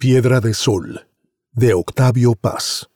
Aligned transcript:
Piedra 0.00 0.40
de 0.40 0.54
Sol, 0.54 1.06
de 1.52 1.74
Octavio 1.74 2.34
Paz. 2.34 2.88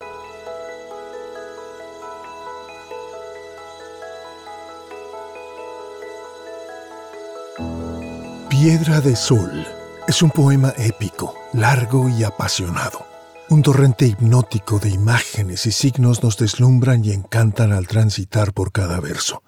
Piedra 8.49 9.03
de 9.03 9.15
Sol 9.17 9.67
es 10.09 10.23
un 10.23 10.31
poema 10.31 10.73
épico, 10.79 11.35
largo 11.53 12.09
y 12.09 12.25
apasionado. 12.25 13.05
Un 13.51 13.61
torrente 13.61 14.07
hipnótico 14.07 14.79
de 14.79 14.89
imágenes 14.89 15.67
y 15.67 15.73
signos 15.73 16.23
nos 16.23 16.39
deslumbran 16.39 17.05
y 17.05 17.13
encantan 17.13 17.73
al 17.73 17.87
transitar 17.87 18.55
por 18.55 18.73
cada 18.73 18.99
verso. 19.01 19.43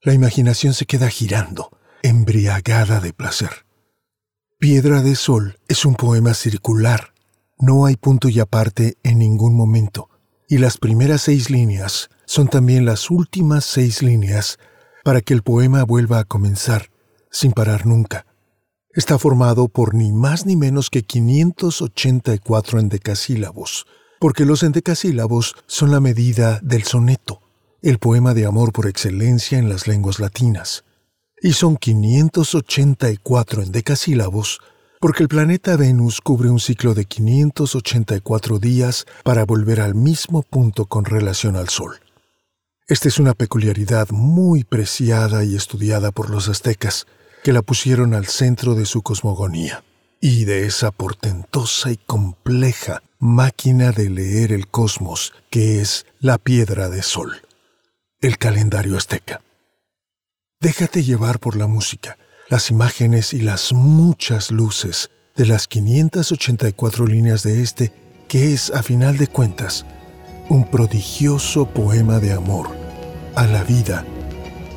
La 0.00 0.12
imaginación 0.12 0.74
se 0.74 0.86
queda 0.86 1.08
girando, 1.08 1.70
embriagada 2.02 2.98
de 2.98 3.12
placer. 3.12 3.65
Piedra 4.58 5.02
de 5.02 5.16
Sol 5.16 5.58
es 5.68 5.84
un 5.84 5.96
poema 5.96 6.32
circular. 6.32 7.12
No 7.58 7.84
hay 7.84 7.96
punto 7.96 8.30
y 8.30 8.40
aparte 8.40 8.96
en 9.02 9.18
ningún 9.18 9.54
momento. 9.54 10.08
Y 10.48 10.56
las 10.56 10.78
primeras 10.78 11.20
seis 11.20 11.50
líneas 11.50 12.08
son 12.24 12.48
también 12.48 12.86
las 12.86 13.10
últimas 13.10 13.66
seis 13.66 14.00
líneas 14.00 14.58
para 15.04 15.20
que 15.20 15.34
el 15.34 15.42
poema 15.42 15.84
vuelva 15.84 16.20
a 16.20 16.24
comenzar, 16.24 16.88
sin 17.30 17.52
parar 17.52 17.84
nunca. 17.84 18.24
Está 18.94 19.18
formado 19.18 19.68
por 19.68 19.94
ni 19.94 20.10
más 20.10 20.46
ni 20.46 20.56
menos 20.56 20.88
que 20.88 21.02
584 21.02 22.80
endecasílabos, 22.80 23.86
porque 24.18 24.46
los 24.46 24.62
endecasílabos 24.62 25.54
son 25.66 25.90
la 25.90 26.00
medida 26.00 26.60
del 26.62 26.84
soneto, 26.84 27.42
el 27.82 27.98
poema 27.98 28.32
de 28.32 28.46
amor 28.46 28.72
por 28.72 28.86
excelencia 28.86 29.58
en 29.58 29.68
las 29.68 29.86
lenguas 29.86 30.18
latinas 30.18 30.86
y 31.40 31.52
son 31.52 31.76
584 31.76 33.62
en 33.62 33.72
decasílabos, 33.72 34.60
porque 35.00 35.22
el 35.22 35.28
planeta 35.28 35.76
Venus 35.76 36.20
cubre 36.20 36.48
un 36.48 36.60
ciclo 36.60 36.94
de 36.94 37.04
584 37.04 38.58
días 38.58 39.06
para 39.24 39.44
volver 39.44 39.80
al 39.80 39.94
mismo 39.94 40.42
punto 40.42 40.86
con 40.86 41.04
relación 41.04 41.56
al 41.56 41.68
Sol. 41.68 42.00
Esta 42.88 43.08
es 43.08 43.18
una 43.18 43.34
peculiaridad 43.34 44.10
muy 44.10 44.64
preciada 44.64 45.44
y 45.44 45.56
estudiada 45.56 46.12
por 46.12 46.30
los 46.30 46.48
aztecas, 46.48 47.06
que 47.42 47.52
la 47.52 47.62
pusieron 47.62 48.14
al 48.14 48.26
centro 48.26 48.74
de 48.74 48.86
su 48.86 49.02
cosmogonía, 49.02 49.84
y 50.20 50.44
de 50.44 50.66
esa 50.66 50.90
portentosa 50.90 51.90
y 51.90 51.96
compleja 51.96 53.02
máquina 53.18 53.92
de 53.92 54.10
leer 54.10 54.52
el 54.52 54.68
cosmos 54.68 55.32
que 55.50 55.80
es 55.80 56.06
la 56.20 56.38
piedra 56.38 56.88
de 56.88 57.02
sol, 57.02 57.42
el 58.20 58.38
calendario 58.38 58.96
azteca. 58.96 59.40
Déjate 60.66 61.04
llevar 61.04 61.38
por 61.38 61.54
la 61.54 61.68
música, 61.68 62.18
las 62.48 62.72
imágenes 62.72 63.32
y 63.32 63.38
las 63.38 63.72
muchas 63.72 64.50
luces 64.50 65.12
de 65.36 65.46
las 65.46 65.68
584 65.68 67.06
líneas 67.06 67.44
de 67.44 67.62
este, 67.62 67.92
que 68.26 68.52
es, 68.52 68.72
a 68.72 68.82
final 68.82 69.16
de 69.16 69.28
cuentas, 69.28 69.86
un 70.48 70.68
prodigioso 70.68 71.66
poema 71.66 72.18
de 72.18 72.32
amor 72.32 72.66
a 73.36 73.46
la 73.46 73.62
vida 73.62 74.04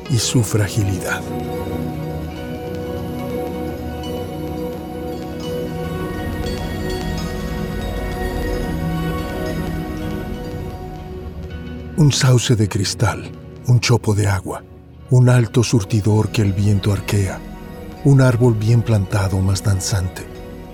y 0.08 0.18
su 0.18 0.44
fragilidad. 0.44 1.22
Un 11.96 12.12
sauce 12.12 12.54
de 12.54 12.68
cristal, 12.68 13.28
un 13.66 13.80
chopo 13.80 14.14
de 14.14 14.28
agua, 14.28 14.62
un 15.10 15.28
alto 15.28 15.64
surtidor 15.64 16.30
que 16.30 16.40
el 16.40 16.52
viento 16.52 16.92
arquea, 16.92 17.40
un 18.04 18.20
árbol 18.20 18.54
bien 18.54 18.82
plantado 18.82 19.40
más 19.40 19.62
danzante, 19.64 20.24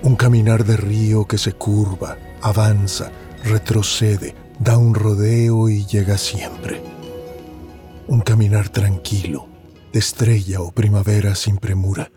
un 0.03 0.15
caminar 0.15 0.63
de 0.63 0.77
río 0.77 1.25
que 1.25 1.39
se 1.39 1.53
curva, 1.53 2.17
avanza, 2.41 3.11
retrocede, 3.43 4.35
da 4.59 4.77
un 4.77 4.93
rodeo 4.93 5.69
y 5.69 5.87
llega 5.87 6.19
siempre. 6.19 6.83
Un 8.07 8.21
caminar 8.21 8.69
tranquilo, 8.69 9.47
de 9.91 9.99
estrella 9.99 10.61
o 10.61 10.71
primavera 10.71 11.33
sin 11.33 11.57
premura, 11.57 12.11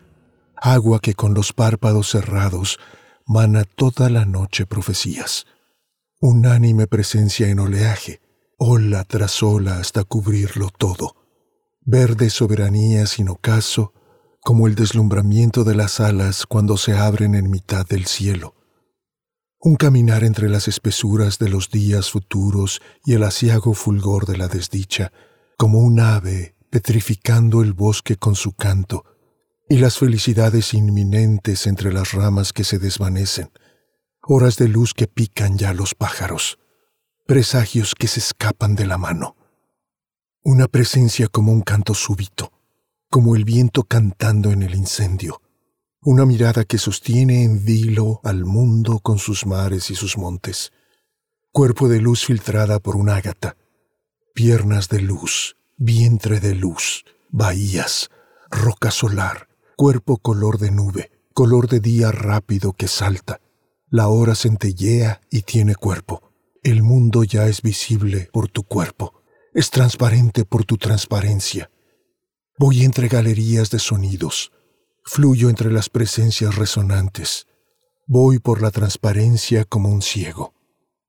agua 0.57 1.01
que 1.01 1.15
con 1.15 1.33
los 1.33 1.55
párpados 1.55 2.11
cerrados 2.11 2.79
mana 3.27 3.65
toda 3.65 4.11
la 4.11 4.27
noche 4.27 4.67
profecías, 4.67 5.47
unánime 6.21 6.87
presencia 6.87 7.49
en 7.49 7.61
oleaje, 7.61 8.21
ola 8.59 9.05
tras 9.05 9.43
ola 9.43 9.79
hasta 9.79 10.05
cubrirlo 10.05 10.69
todo 10.69 11.17
verde 11.83 12.31
soberanía 12.31 13.07
sin 13.07 13.29
ocaso, 13.29 13.93
como 14.41 14.67
el 14.67 14.75
deslumbramiento 14.75 15.65
de 15.65 15.75
las 15.75 16.01
alas 16.01 16.47
cuando 16.47 16.77
se 16.77 16.97
abren 16.97 17.35
en 17.35 17.51
mitad 17.51 17.87
del 17.87 18.07
cielo. 18.07 18.55
Un 19.61 19.77
caminar 19.77 20.25
entre 20.25 20.49
las 20.49 20.69
espesuras 20.69 21.39
de 21.39 21.51
los 21.51 21.71
días 21.71 22.11
futuros 22.11 22.81
y 23.05 23.15
el 23.15 23.23
asiago 23.23 23.75
fulgor 23.75 24.27
de 24.27 24.39
la 24.39 24.49
desdicha, 24.49 25.13
como 25.59 25.81
un 25.81 26.01
ave 26.01 26.57
petrificando 26.71 27.63
el 27.63 27.75
bosque 27.75 28.17
con 28.17 28.35
su 28.35 28.53
canto, 28.53 29.05
y 29.69 29.77
las 29.77 29.99
felicidades 29.99 30.75
inminentes 30.75 31.67
entre 31.67 31.93
las 31.93 32.13
ramas 32.13 32.53
que 32.53 32.65
se 32.65 32.79
desvanecen, 32.79 33.51
horas 34.23 34.57
de 34.57 34.69
luz 34.69 34.95
que 34.95 35.07
pican 35.07 35.59
ya 35.59 35.75
los 35.75 35.95
pájaros, 35.95 36.59
presagios 37.27 37.95
que 37.95 38.09
se 38.09 38.21
escapan 38.21 38.75
de 38.75 38.87
la 38.87 38.99
mano. 38.99 39.37
Una 40.43 40.69
presencia 40.69 41.29
como 41.29 41.53
un 41.53 41.61
canto 41.61 41.93
súbito, 41.93 42.51
como 43.11 43.37
el 43.37 43.45
viento 43.45 43.83
cantando 43.83 44.53
en 44.53 44.63
el 44.63 44.75
incendio. 44.75 45.43
Una 46.01 46.25
mirada 46.25 46.65
que 46.65 46.79
sostiene 46.79 47.45
en 47.45 47.63
vilo 47.63 48.23
al 48.25 48.47
mundo 48.47 49.01
con 49.01 49.19
sus 49.19 49.45
mares 49.45 49.91
y 49.91 49.95
sus 49.95 50.17
montes. 50.17 50.73
Cuerpo 51.53 51.91
de 51.91 52.01
luz 52.01 52.25
filtrada 52.25 52.79
por 52.79 52.97
un 52.97 53.11
ágata. 53.11 53.59
Piernas 54.33 54.89
de 54.89 55.03
luz, 55.03 55.59
vientre 55.77 56.41
de 56.41 56.55
luz, 56.55 57.05
bahías, 57.29 58.09
roca 58.51 58.91
solar, 58.91 59.47
cuerpo 59.77 60.17
color 60.17 60.57
de 60.57 60.71
nube, 60.71 61.11
color 61.35 61.69
de 61.69 61.81
día 61.81 62.13
rápido 62.13 62.73
que 62.73 62.89
salta. 62.89 63.43
La 63.91 64.09
hora 64.09 64.35
centellea 64.35 65.21
y 65.31 65.43
tiene 65.43 65.75
cuerpo. 65.75 66.33
El 66.63 66.83
mundo 66.83 67.25
ya 67.25 67.47
es 67.47 67.61
visible 67.61 68.31
por 68.33 68.49
tu 68.49 68.63
cuerpo 68.63 69.20
es 69.55 69.71
transparente 69.71 70.45
por 70.45 70.65
tu 70.65 70.77
transparencia. 70.77 71.71
Voy 72.59 72.85
entre 72.85 73.09
galerías 73.09 73.71
de 73.71 73.79
sonidos, 73.79 74.53
fluyo 75.05 75.49
entre 75.49 75.73
las 75.73 75.89
presencias 75.89 76.57
resonantes, 76.57 77.47
voy 78.07 78.39
por 78.39 78.63
la 78.63 78.71
transparencia 78.71 79.65
como 79.65 79.89
un 79.89 80.03
ciego. 80.03 80.55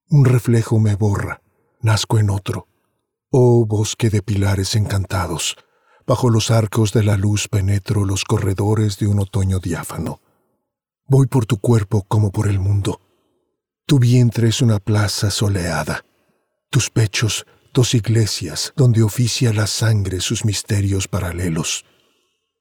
Un 0.10 0.26
reflejo 0.26 0.80
me 0.80 0.96
borra, 0.96 1.42
nazco 1.82 2.20
en 2.20 2.30
otro. 2.30 2.68
Oh 3.30 3.66
bosque 3.66 4.10
de 4.10 4.22
pilares 4.22 4.76
encantados, 4.76 5.56
bajo 6.06 6.30
los 6.30 6.52
arcos 6.52 6.94
de 6.94 7.04
la 7.04 7.18
luz 7.18 7.48
penetro 7.48 8.06
los 8.06 8.24
corredores 8.26 8.98
de 8.98 9.08
un 9.08 9.20
otoño 9.20 9.60
diáfano. 9.60 10.20
Voy 11.06 11.28
por 11.28 11.46
tu 11.46 11.58
cuerpo 11.58 12.04
como 12.08 12.32
por 12.32 12.48
el 12.48 12.60
mundo. 12.60 13.02
Tu 13.86 14.00
vientre 14.00 14.50
es 14.50 14.62
una 14.62 14.80
plaza 14.80 15.32
soleada. 15.32 16.06
Tus 16.70 16.90
pechos 16.90 17.46
dos 17.74 17.94
iglesias 17.94 18.74
donde 18.76 19.04
oficia 19.04 19.54
la 19.54 19.68
sangre 19.68 20.20
sus 20.20 20.44
misterios 20.46 21.08
paralelos. 21.08 21.86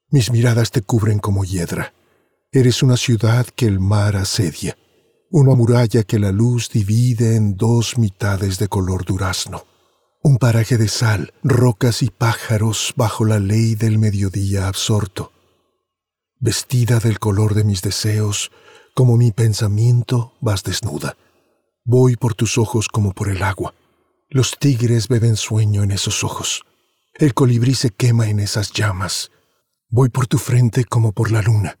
Mis 0.09 0.31
miradas 0.31 0.71
te 0.71 0.81
cubren 0.81 1.19
como 1.19 1.43
hiedra. 1.43 1.93
Eres 2.51 2.83
una 2.83 2.97
ciudad 2.97 3.45
que 3.47 3.65
el 3.65 3.79
mar 3.79 4.15
asedia, 4.15 4.77
una 5.29 5.55
muralla 5.55 6.03
que 6.03 6.19
la 6.19 6.31
luz 6.31 6.69
divide 6.69 7.35
en 7.35 7.55
dos 7.55 7.97
mitades 7.97 8.59
de 8.59 8.67
color 8.67 9.05
durazno, 9.05 9.65
un 10.21 10.37
paraje 10.37 10.77
de 10.77 10.87
sal, 10.87 11.33
rocas 11.43 12.03
y 12.03 12.09
pájaros 12.09 12.93
bajo 12.95 13.25
la 13.25 13.39
ley 13.39 13.75
del 13.75 13.99
mediodía 13.99 14.67
absorto. 14.67 15.31
Vestida 16.39 16.99
del 16.99 17.19
color 17.19 17.53
de 17.53 17.63
mis 17.63 17.81
deseos, 17.81 18.51
como 18.93 19.15
mi 19.15 19.31
pensamiento, 19.31 20.33
vas 20.41 20.63
desnuda. 20.63 21.15
Voy 21.85 22.17
por 22.17 22.33
tus 22.35 22.57
ojos 22.57 22.87
como 22.89 23.13
por 23.13 23.29
el 23.29 23.43
agua 23.43 23.73
los 24.33 24.57
tigres 24.57 25.09
beben 25.09 25.35
sueño 25.35 25.83
en 25.83 25.91
esos 25.91 26.23
ojos. 26.23 26.63
El 27.15 27.33
colibrí 27.33 27.75
se 27.75 27.89
quema 27.89 28.29
en 28.29 28.39
esas 28.39 28.71
llamas. 28.71 29.29
Voy 29.89 30.07
por 30.07 30.25
tu 30.25 30.37
frente 30.37 30.85
como 30.85 31.11
por 31.11 31.31
la 31.31 31.41
luna. 31.41 31.77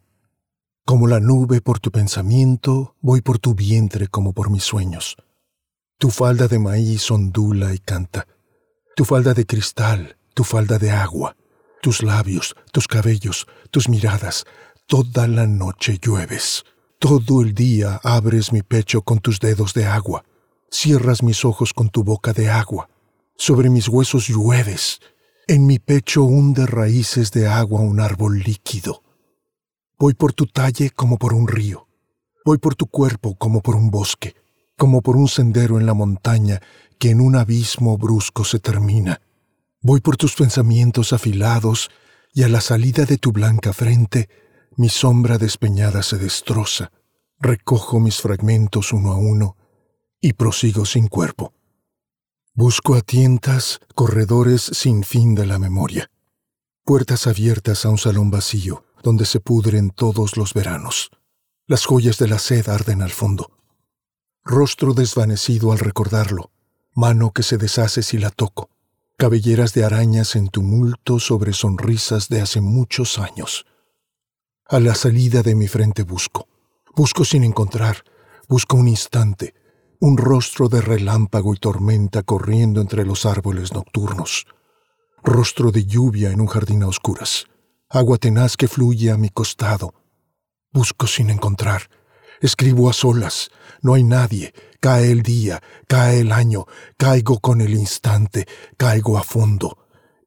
Como 0.85 1.07
la 1.07 1.21
nube 1.21 1.61
por 1.61 1.79
tu 1.79 1.91
pensamiento, 1.91 2.97
voy 2.99 3.21
por 3.21 3.39
tu 3.39 3.55
vientre 3.55 4.09
como 4.09 4.33
por 4.33 4.49
mis 4.49 4.65
sueños. 4.65 5.15
Tu 5.97 6.09
falda 6.09 6.49
de 6.49 6.59
maíz 6.59 7.09
ondula 7.09 7.73
y 7.73 7.79
canta. 7.79 8.27
Tu 8.97 9.05
falda 9.05 9.33
de 9.33 9.45
cristal, 9.45 10.17
tu 10.33 10.43
falda 10.43 10.77
de 10.77 10.91
agua. 10.91 11.37
Tus 11.81 12.03
labios, 12.03 12.55
tus 12.73 12.85
cabellos, 12.85 13.47
tus 13.71 13.87
miradas. 13.87 14.43
Toda 14.87 15.25
la 15.29 15.47
noche 15.47 15.99
llueves. 16.01 16.65
Todo 16.99 17.41
el 17.43 17.53
día 17.53 18.01
abres 18.03 18.51
mi 18.51 18.61
pecho 18.61 19.03
con 19.03 19.19
tus 19.19 19.39
dedos 19.39 19.73
de 19.73 19.85
agua 19.85 20.25
cierras 20.71 21.21
mis 21.21 21.45
ojos 21.45 21.73
con 21.73 21.89
tu 21.89 22.03
boca 22.03 22.33
de 22.33 22.49
agua, 22.49 22.89
sobre 23.37 23.69
mis 23.69 23.87
huesos 23.87 24.27
llueves, 24.27 24.99
en 25.47 25.65
mi 25.65 25.77
pecho 25.77 26.23
hunde 26.23 26.65
raíces 26.65 27.31
de 27.31 27.47
agua 27.47 27.81
un 27.81 27.99
árbol 27.99 28.39
líquido. 28.39 29.03
Voy 29.99 30.13
por 30.13 30.33
tu 30.33 30.47
talle 30.47 30.89
como 30.89 31.17
por 31.17 31.33
un 31.33 31.47
río, 31.47 31.87
Voy 32.43 32.57
por 32.57 32.73
tu 32.73 32.87
cuerpo 32.87 33.35
como 33.35 33.61
por 33.61 33.75
un 33.75 33.91
bosque, 33.91 34.35
como 34.75 35.03
por 35.03 35.15
un 35.15 35.27
sendero 35.27 35.79
en 35.79 35.85
la 35.85 35.93
montaña 35.93 36.59
que 36.97 37.11
en 37.11 37.21
un 37.21 37.35
abismo 37.35 37.99
brusco 37.99 38.43
se 38.45 38.59
termina. 38.59 39.21
Voy 39.81 40.01
por 40.01 40.17
tus 40.17 40.35
pensamientos 40.35 41.13
afilados 41.13 41.91
y 42.33 42.41
a 42.41 42.47
la 42.47 42.61
salida 42.61 43.05
de 43.05 43.17
tu 43.17 43.31
blanca 43.31 43.73
frente 43.73 44.27
mi 44.75 44.89
sombra 44.89 45.37
despeñada 45.37 46.01
se 46.01 46.17
destroza. 46.17 46.91
Recojo 47.39 47.99
mis 47.99 48.21
fragmentos 48.21 48.91
uno 48.91 49.11
a 49.11 49.17
uno 49.17 49.57
y 50.21 50.33
prosigo 50.33 50.85
sin 50.85 51.07
cuerpo. 51.07 51.53
Busco 52.53 52.95
a 52.95 53.01
tientas 53.01 53.79
corredores 53.95 54.61
sin 54.61 55.03
fin 55.03 55.33
de 55.33 55.47
la 55.47 55.57
memoria, 55.57 56.11
puertas 56.83 57.25
abiertas 57.25 57.85
a 57.85 57.89
un 57.89 57.97
salón 57.97 58.29
vacío 58.29 58.85
donde 59.01 59.25
se 59.25 59.39
pudren 59.39 59.89
todos 59.89 60.37
los 60.37 60.53
veranos. 60.53 61.09
Las 61.65 61.85
joyas 61.85 62.19
de 62.19 62.27
la 62.27 62.37
sed 62.37 62.69
arden 62.69 63.01
al 63.01 63.11
fondo. 63.11 63.51
Rostro 64.43 64.93
desvanecido 64.93 65.71
al 65.71 65.79
recordarlo, 65.79 66.51
mano 66.93 67.31
que 67.31 67.43
se 67.43 67.57
deshace 67.57 68.03
si 68.03 68.17
la 68.17 68.29
toco, 68.29 68.69
cabelleras 69.17 69.73
de 69.73 69.85
arañas 69.85 70.35
en 70.35 70.49
tumulto 70.49 71.19
sobre 71.19 71.53
sonrisas 71.53 72.27
de 72.29 72.41
hace 72.41 72.61
muchos 72.61 73.17
años. 73.17 73.65
A 74.67 74.79
la 74.79 74.93
salida 74.95 75.41
de 75.41 75.55
mi 75.55 75.67
frente 75.67 76.03
busco, 76.03 76.47
busco 76.95 77.25
sin 77.25 77.43
encontrar, 77.43 78.03
busco 78.47 78.77
un 78.77 78.87
instante, 78.87 79.55
un 80.01 80.17
rostro 80.17 80.67
de 80.67 80.81
relámpago 80.81 81.53
y 81.53 81.57
tormenta 81.57 82.23
corriendo 82.23 82.81
entre 82.81 83.05
los 83.05 83.25
árboles 83.25 83.71
nocturnos, 83.71 84.45
rostro 85.23 85.71
de 85.71 85.85
lluvia 85.85 86.31
en 86.31 86.41
un 86.41 86.47
jardín 86.47 86.83
a 86.83 86.87
oscuras, 86.87 87.45
agua 87.87 88.17
tenaz 88.17 88.57
que 88.57 88.67
fluye 88.67 89.11
a 89.11 89.17
mi 89.17 89.29
costado, 89.29 89.93
Busco 90.73 91.05
sin 91.05 91.29
encontrar. 91.29 91.89
Escribo 92.39 92.89
a 92.89 92.93
solas. 92.93 93.51
No 93.81 93.93
hay 93.93 94.03
nadie. 94.03 94.53
Cae 94.79 95.11
el 95.11 95.21
día, 95.21 95.61
cae 95.87 96.21
el 96.21 96.31
año, 96.31 96.65
caigo 96.97 97.39
con 97.39 97.59
el 97.59 97.73
instante, 97.73 98.47
caigo 98.77 99.17
a 99.17 99.23
fondo. 99.23 99.77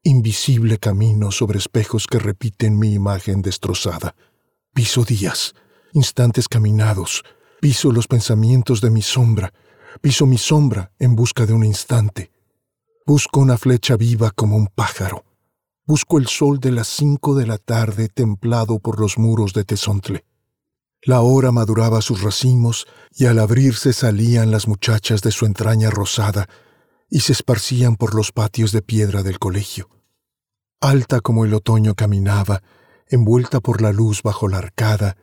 Invisible 0.03 0.77
camino 0.77 1.31
sobre 1.31 1.57
espejos 1.57 2.05
que 2.05 2.19
repiten 2.19 2.77
mi 2.77 2.93
imagen 2.93 3.41
destrozada. 3.41 4.15
Piso 4.73 5.03
días, 5.03 5.55
instantes 5.93 6.47
caminados, 6.47 7.23
piso 7.59 7.91
los 7.91 8.07
pensamientos 8.07 8.81
de 8.81 8.91
mi 8.91 9.01
sombra, 9.01 9.51
piso 10.01 10.25
mi 10.25 10.37
sombra 10.37 10.91
en 10.99 11.15
busca 11.15 11.45
de 11.45 11.53
un 11.53 11.63
instante. 11.63 12.31
Busco 13.05 13.39
una 13.39 13.57
flecha 13.57 13.95
viva 13.97 14.31
como 14.31 14.55
un 14.55 14.67
pájaro. 14.67 15.23
Busco 15.85 16.17
el 16.17 16.27
sol 16.27 16.59
de 16.59 16.71
las 16.71 16.87
cinco 16.87 17.35
de 17.35 17.45
la 17.45 17.57
tarde 17.57 18.09
templado 18.09 18.79
por 18.79 18.99
los 18.99 19.17
muros 19.17 19.53
de 19.53 19.63
Tezontle. 19.63 20.25
La 21.03 21.21
hora 21.21 21.51
maduraba 21.51 22.01
sus 22.01 22.23
racimos 22.23 22.87
y 23.11 23.25
al 23.25 23.37
abrirse 23.37 23.93
salían 23.93 24.49
las 24.49 24.67
muchachas 24.67 25.21
de 25.21 25.31
su 25.31 25.45
entraña 25.45 25.91
rosada 25.91 26.49
y 27.09 27.19
se 27.19 27.33
esparcían 27.33 27.95
por 27.95 28.15
los 28.15 28.31
patios 28.31 28.71
de 28.71 28.81
piedra 28.81 29.21
del 29.21 29.37
colegio. 29.37 29.89
Alta 30.81 31.21
como 31.21 31.45
el 31.45 31.53
otoño 31.53 31.93
caminaba, 31.93 32.63
envuelta 33.07 33.59
por 33.59 33.81
la 33.81 33.91
luz 33.91 34.23
bajo 34.23 34.47
la 34.47 34.57
arcada, 34.57 35.17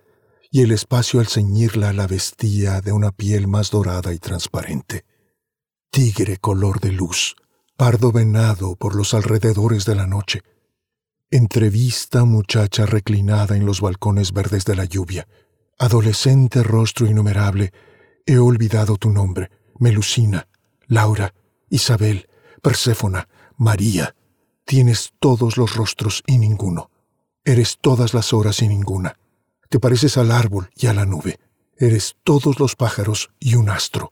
y 0.53 0.63
el 0.63 0.71
espacio 0.71 1.19
al 1.19 1.27
ceñirla 1.27 1.93
la 1.93 2.07
vestía 2.07 2.81
de 2.81 2.93
una 2.93 3.11
piel 3.11 3.49
más 3.49 3.73
dorada 3.73 4.15
y 4.15 4.21
transparente. 4.21 5.05
Tigre 5.91 6.37
color 6.37 6.79
de 6.79 6.93
luz, 6.93 7.35
pardo 7.77 8.13
venado 8.13 8.77
por 8.77 8.95
los 8.95 9.15
alrededores 9.15 9.85
de 9.85 9.97
la 9.97 10.07
noche. 10.07 10.43
Entrevista 11.33 12.25
muchacha 12.25 12.87
reclinada 12.87 13.57
en 13.57 13.67
los 13.67 13.81
balcones 13.81 14.33
verdes 14.33 14.65
de 14.65 14.77
la 14.77 14.85
lluvia 14.85 15.27
Adolescente 15.83 16.63
rostro 16.63 17.09
innumerable, 17.09 17.73
he 18.25 18.39
olvidado 18.39 18.99
tu 18.99 19.11
nombre, 19.11 19.51
Melusina, 19.81 20.47
Laura, 20.87 21.35
Isabel, 21.71 22.29
Perséfona, 22.63 23.29
María. 23.57 24.15
Tienes 24.65 25.13
todos 25.19 25.57
los 25.57 25.75
rostros 25.75 26.23
y 26.25 26.39
ninguno. 26.39 26.91
Eres 27.45 27.79
todas 27.81 28.15
las 28.15 28.33
horas 28.33 28.63
y 28.63 28.69
ninguna. 28.69 29.19
Te 29.73 29.81
pareces 29.81 30.19
al 30.19 30.33
árbol 30.33 30.69
y 30.77 30.89
a 30.89 30.93
la 30.93 31.07
nube. 31.07 31.41
Eres 31.79 32.17
todos 32.25 32.61
los 32.61 32.77
pájaros 32.77 33.31
y 33.41 33.55
un 33.55 33.71
astro. 33.71 34.11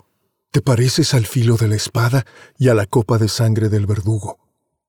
Te 0.51 0.63
pareces 0.63 1.13
al 1.13 1.27
filo 1.27 1.59
de 1.59 1.69
la 1.69 1.75
espada 1.77 2.25
y 2.57 2.71
a 2.71 2.75
la 2.75 2.87
copa 2.87 3.19
de 3.19 3.29
sangre 3.29 3.69
del 3.69 3.85
verdugo. 3.85 4.39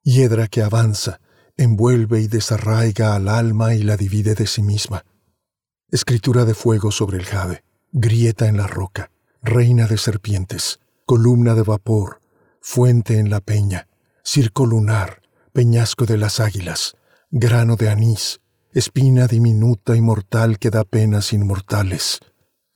Hiedra 0.02 0.48
que 0.48 0.62
avanza, 0.62 1.20
envuelve 1.58 2.22
y 2.22 2.28
desarraiga 2.28 3.16
al 3.16 3.28
alma 3.28 3.76
y 3.76 3.84
la 3.84 3.98
divide 3.98 4.34
de 4.34 4.48
sí 4.48 4.62
misma 4.62 5.04
escritura 5.92 6.46
de 6.46 6.54
fuego 6.54 6.90
sobre 6.90 7.18
el 7.18 7.26
jade, 7.26 7.66
grieta 7.92 8.48
en 8.48 8.56
la 8.56 8.66
roca, 8.66 9.12
reina 9.44 9.88
de 9.88 9.98
serpientes, 9.98 10.80
columna 11.06 11.54
de 11.54 11.64
vapor, 11.64 12.22
fuente 12.62 13.20
en 13.20 13.30
la 13.30 13.42
peña, 13.42 13.90
circo 14.24 14.66
lunar, 14.66 15.22
peñasco 15.52 16.06
de 16.06 16.18
las 16.18 16.40
águilas, 16.40 16.96
grano 17.30 17.76
de 17.76 17.90
anís, 17.90 18.40
espina 18.74 19.28
diminuta 19.28 19.96
y 19.96 20.02
mortal 20.02 20.58
que 20.58 20.70
da 20.70 20.84
penas 20.84 21.34
inmortales, 21.34 22.20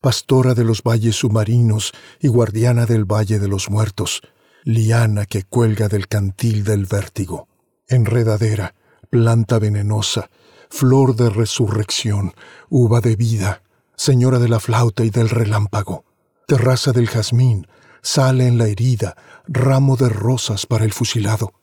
pastora 0.01 0.53
de 0.53 0.63
los 0.63 0.83
valles 0.83 1.15
submarinos 1.15 1.94
y 2.19 2.27
guardiana 2.27 2.86
del 2.86 3.06
valle 3.06 3.39
de 3.39 3.47
los 3.47 3.69
muertos, 3.69 4.21
liana 4.63 5.25
que 5.25 5.44
cuelga 5.44 5.88
del 5.88 6.07
cantil 6.07 6.63
del 6.63 6.86
vértigo, 6.86 7.47
enredadera, 7.88 8.75
planta 9.09 9.57
venenosa, 9.59 10.30
flor 10.69 11.15
de 11.15 11.30
resurrección, 11.30 12.33
uva 12.69 13.00
de 13.00 13.15
vida, 13.15 13.63
señora 13.95 14.39
de 14.39 14.50
la 14.50 14.59
flauta 14.59 15.06
y 15.06 15.09
del 15.09 15.30
relámpago, 15.30 16.03
terraza 16.48 16.91
del 16.91 17.07
jazmín, 17.07 17.68
sale 18.01 18.48
en 18.48 18.57
la 18.57 18.68
herida, 18.68 19.15
ramo 19.48 19.95
de 19.95 20.09
rosas 20.09 20.65
para 20.65 20.83
el 20.83 20.91
fusilado, 20.91 21.53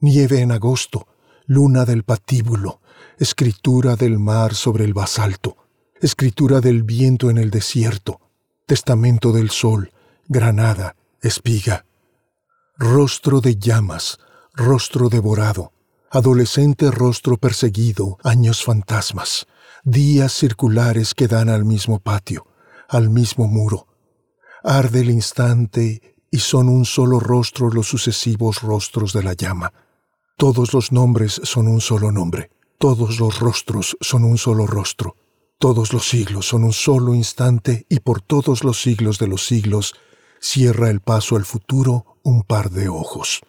nieve 0.00 0.40
en 0.40 0.52
agosto, 0.52 1.06
luna 1.46 1.84
del 1.84 2.04
patíbulo, 2.04 2.80
escritura 3.18 3.96
del 3.96 4.18
mar 4.18 4.54
sobre 4.54 4.84
el 4.84 4.94
basalto, 4.94 5.56
escritura 6.00 6.60
del 6.60 6.82
viento 6.82 7.30
en 7.30 7.38
el 7.38 7.50
desierto, 7.50 8.20
testamento 8.66 9.32
del 9.32 9.50
sol, 9.50 9.92
granada, 10.28 10.96
espiga, 11.20 11.84
rostro 12.76 13.40
de 13.40 13.56
llamas, 13.56 14.18
rostro 14.54 15.08
devorado, 15.08 15.72
adolescente 16.10 16.90
rostro 16.90 17.36
perseguido, 17.36 18.18
años 18.22 18.64
fantasmas, 18.64 19.46
días 19.84 20.32
circulares 20.32 21.14
que 21.14 21.28
dan 21.28 21.48
al 21.48 21.64
mismo 21.64 22.00
patio, 22.00 22.46
al 22.88 23.08
mismo 23.08 23.46
muro. 23.46 23.86
Arde 24.62 25.00
el 25.00 25.10
instante 25.10 26.16
y 26.30 26.38
son 26.38 26.68
un 26.68 26.84
solo 26.84 27.20
rostro 27.20 27.70
los 27.70 27.86
sucesivos 27.88 28.62
rostros 28.62 29.12
de 29.12 29.22
la 29.22 29.34
llama. 29.34 29.72
Todos 30.36 30.72
los 30.72 30.92
nombres 30.92 31.40
son 31.44 31.68
un 31.68 31.80
solo 31.80 32.10
nombre, 32.10 32.50
todos 32.82 33.20
los 33.20 33.38
rostros 33.38 33.96
son 34.00 34.24
un 34.24 34.38
solo 34.38 34.66
rostro, 34.66 35.14
todos 35.60 35.92
los 35.92 36.08
siglos 36.08 36.48
son 36.48 36.64
un 36.64 36.72
solo 36.72 37.14
instante 37.14 37.86
y 37.88 38.00
por 38.00 38.20
todos 38.20 38.64
los 38.64 38.82
siglos 38.82 39.20
de 39.20 39.28
los 39.28 39.46
siglos 39.46 39.94
cierra 40.40 40.90
el 40.90 40.98
paso 40.98 41.36
al 41.36 41.44
futuro 41.44 42.18
un 42.24 42.42
par 42.42 42.70
de 42.70 42.88
ojos. 42.88 43.42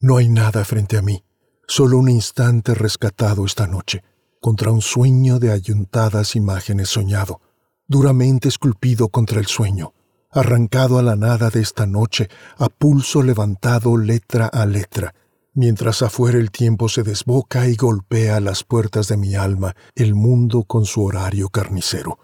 No 0.00 0.16
hay 0.16 0.28
nada 0.28 0.64
frente 0.64 0.98
a 0.98 1.02
mí, 1.02 1.22
solo 1.68 1.98
un 1.98 2.08
instante 2.08 2.74
rescatado 2.74 3.46
esta 3.46 3.68
noche, 3.68 4.02
contra 4.40 4.72
un 4.72 4.82
sueño 4.82 5.38
de 5.38 5.52
ayuntadas 5.52 6.34
imágenes 6.34 6.88
soñado, 6.88 7.40
duramente 7.86 8.48
esculpido 8.48 9.10
contra 9.10 9.38
el 9.38 9.46
sueño, 9.46 9.94
arrancado 10.32 10.98
a 10.98 11.04
la 11.04 11.14
nada 11.14 11.48
de 11.50 11.60
esta 11.60 11.86
noche, 11.86 12.28
a 12.58 12.70
pulso 12.70 13.22
levantado 13.22 13.96
letra 13.96 14.46
a 14.46 14.66
letra, 14.66 15.14
mientras 15.54 16.02
afuera 16.02 16.38
el 16.38 16.50
tiempo 16.50 16.88
se 16.88 17.02
desboca 17.02 17.68
y 17.68 17.76
golpea 17.76 18.40
las 18.40 18.64
puertas 18.64 19.08
de 19.08 19.16
mi 19.16 19.34
alma 19.34 19.74
el 19.94 20.14
mundo 20.14 20.64
con 20.64 20.84
su 20.84 21.04
horario 21.04 21.48
carnicero. 21.48 22.18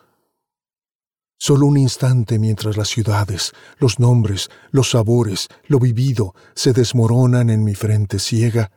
Solo 1.39 1.67
un 1.67 1.77
instante 1.77 2.39
mientras 2.39 2.77
las 2.77 2.89
ciudades, 2.89 3.53
los 3.79 3.99
nombres, 3.99 4.49
los 4.71 4.91
sabores, 4.91 5.49
lo 5.67 5.79
vivido 5.79 6.35
se 6.55 6.73
desmoronan 6.73 7.51
en 7.51 7.63
mi 7.63 7.75
frente 7.75 8.19
ciega, 8.19 8.71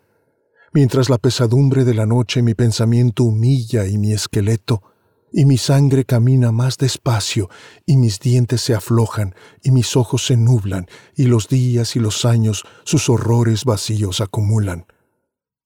mientras 0.74 1.10
la 1.10 1.18
pesadumbre 1.18 1.86
de 1.86 1.94
la 1.94 2.06
noche 2.06 2.42
mi 2.42 2.56
pensamiento 2.56 3.24
humilla 3.24 3.86
y 3.86 3.98
mi 3.98 4.12
esqueleto, 4.12 4.84
y 5.32 5.46
mi 5.46 5.58
sangre 5.58 6.06
camina 6.06 6.52
más 6.52 6.78
despacio, 6.78 7.50
y 7.86 7.98
mis 7.98 8.20
dientes 8.20 8.62
se 8.62 8.74
aflojan, 8.74 9.36
y 9.64 9.72
mis 9.72 9.96
ojos 9.96 10.26
se 10.26 10.38
nublan, 10.38 10.88
y 11.16 11.24
los 11.24 11.48
días 11.48 11.96
y 11.96 12.00
los 12.00 12.26
años 12.26 12.64
sus 12.84 13.10
horrores 13.10 13.66
vacíos 13.66 14.22
acumulan. 14.22 14.86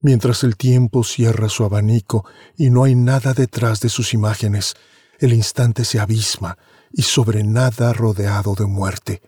Mientras 0.02 0.44
el 0.44 0.58
tiempo 0.58 1.04
cierra 1.04 1.48
su 1.50 1.64
abanico 1.64 2.26
y 2.58 2.70
no 2.70 2.84
hay 2.84 2.96
nada 2.96 3.34
detrás 3.34 3.80
de 3.80 3.90
sus 3.90 4.14
imágenes, 4.14 4.74
el 5.20 5.34
instante 5.34 5.86
se 5.86 6.00
abisma 6.00 6.58
y 6.92 7.04
sobre 7.04 7.44
nada 7.44 7.94
rodeado 7.94 8.56
de 8.56 8.66
muerte, 8.66 9.22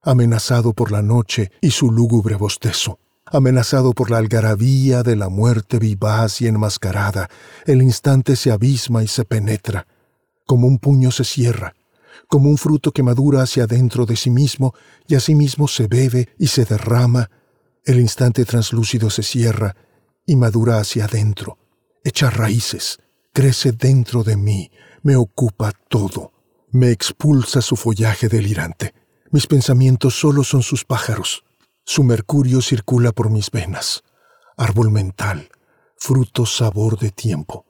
amenazado 0.00 0.72
por 0.72 0.90
la 0.90 1.02
noche 1.02 1.50
y 1.60 1.70
su 1.70 1.90
lúgubre 1.90 2.36
bostezo 2.36 2.98
amenazado 3.26 3.92
por 3.92 4.10
la 4.10 4.18
algarabía 4.18 5.02
de 5.02 5.16
la 5.16 5.28
muerte 5.28 5.78
vivaz 5.78 6.40
y 6.40 6.46
enmascarada, 6.46 7.28
el 7.66 7.82
instante 7.82 8.36
se 8.36 8.50
abisma 8.50 9.02
y 9.02 9.08
se 9.08 9.24
penetra. 9.24 9.86
como 10.46 10.68
un 10.68 10.78
puño 10.78 11.10
se 11.10 11.24
cierra, 11.24 11.74
como 12.28 12.48
un 12.48 12.56
fruto 12.56 12.92
que 12.92 13.02
madura 13.02 13.42
hacia 13.42 13.64
adentro 13.64 14.06
de 14.06 14.14
sí 14.14 14.30
mismo 14.30 14.74
y 15.08 15.16
asimismo 15.16 15.66
se 15.66 15.88
bebe 15.88 16.28
y 16.38 16.46
se 16.46 16.64
derrama, 16.64 17.30
el 17.84 17.98
instante 17.98 18.44
translúcido 18.44 19.10
se 19.10 19.24
cierra 19.24 19.74
y 20.24 20.36
madura 20.36 20.78
hacia 20.78 21.06
adentro, 21.06 21.58
echa 22.04 22.30
raíces, 22.30 23.00
crece 23.32 23.72
dentro 23.72 24.22
de 24.22 24.36
mí, 24.36 24.70
me 25.02 25.16
ocupa 25.16 25.72
todo, 25.88 26.32
me 26.70 26.90
expulsa 26.90 27.60
su 27.60 27.74
follaje 27.76 28.28
delirante. 28.28 28.94
Mis 29.30 29.46
pensamientos 29.46 30.14
solo 30.18 30.44
son 30.44 30.62
sus 30.62 30.84
pájaros, 30.84 31.45
su 31.88 32.02
mercurio 32.02 32.62
circula 32.62 33.12
por 33.12 33.30
mis 33.30 33.52
venas, 33.52 34.02
árbol 34.56 34.90
mental, 34.90 35.48
fruto 35.96 36.44
sabor 36.44 36.98
de 36.98 37.12
tiempo. 37.12 37.64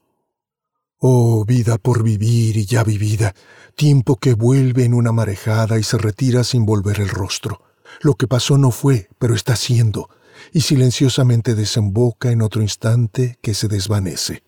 Oh, 0.98 1.44
vida 1.44 1.76
por 1.76 2.02
vivir 2.02 2.56
y 2.56 2.64
ya 2.64 2.82
vivida, 2.82 3.34
tiempo 3.74 4.16
que 4.16 4.32
vuelve 4.32 4.84
en 4.84 4.94
una 4.94 5.12
marejada 5.12 5.78
y 5.78 5.82
se 5.82 5.98
retira 5.98 6.44
sin 6.44 6.64
volver 6.64 6.98
el 6.98 7.10
rostro. 7.10 7.60
Lo 8.00 8.14
que 8.14 8.26
pasó 8.26 8.56
no 8.56 8.70
fue, 8.70 9.10
pero 9.18 9.34
está 9.34 9.54
siendo, 9.54 10.08
y 10.50 10.62
silenciosamente 10.62 11.54
desemboca 11.54 12.30
en 12.30 12.40
otro 12.40 12.62
instante 12.62 13.38
que 13.42 13.52
se 13.52 13.68
desvanece. 13.68 14.42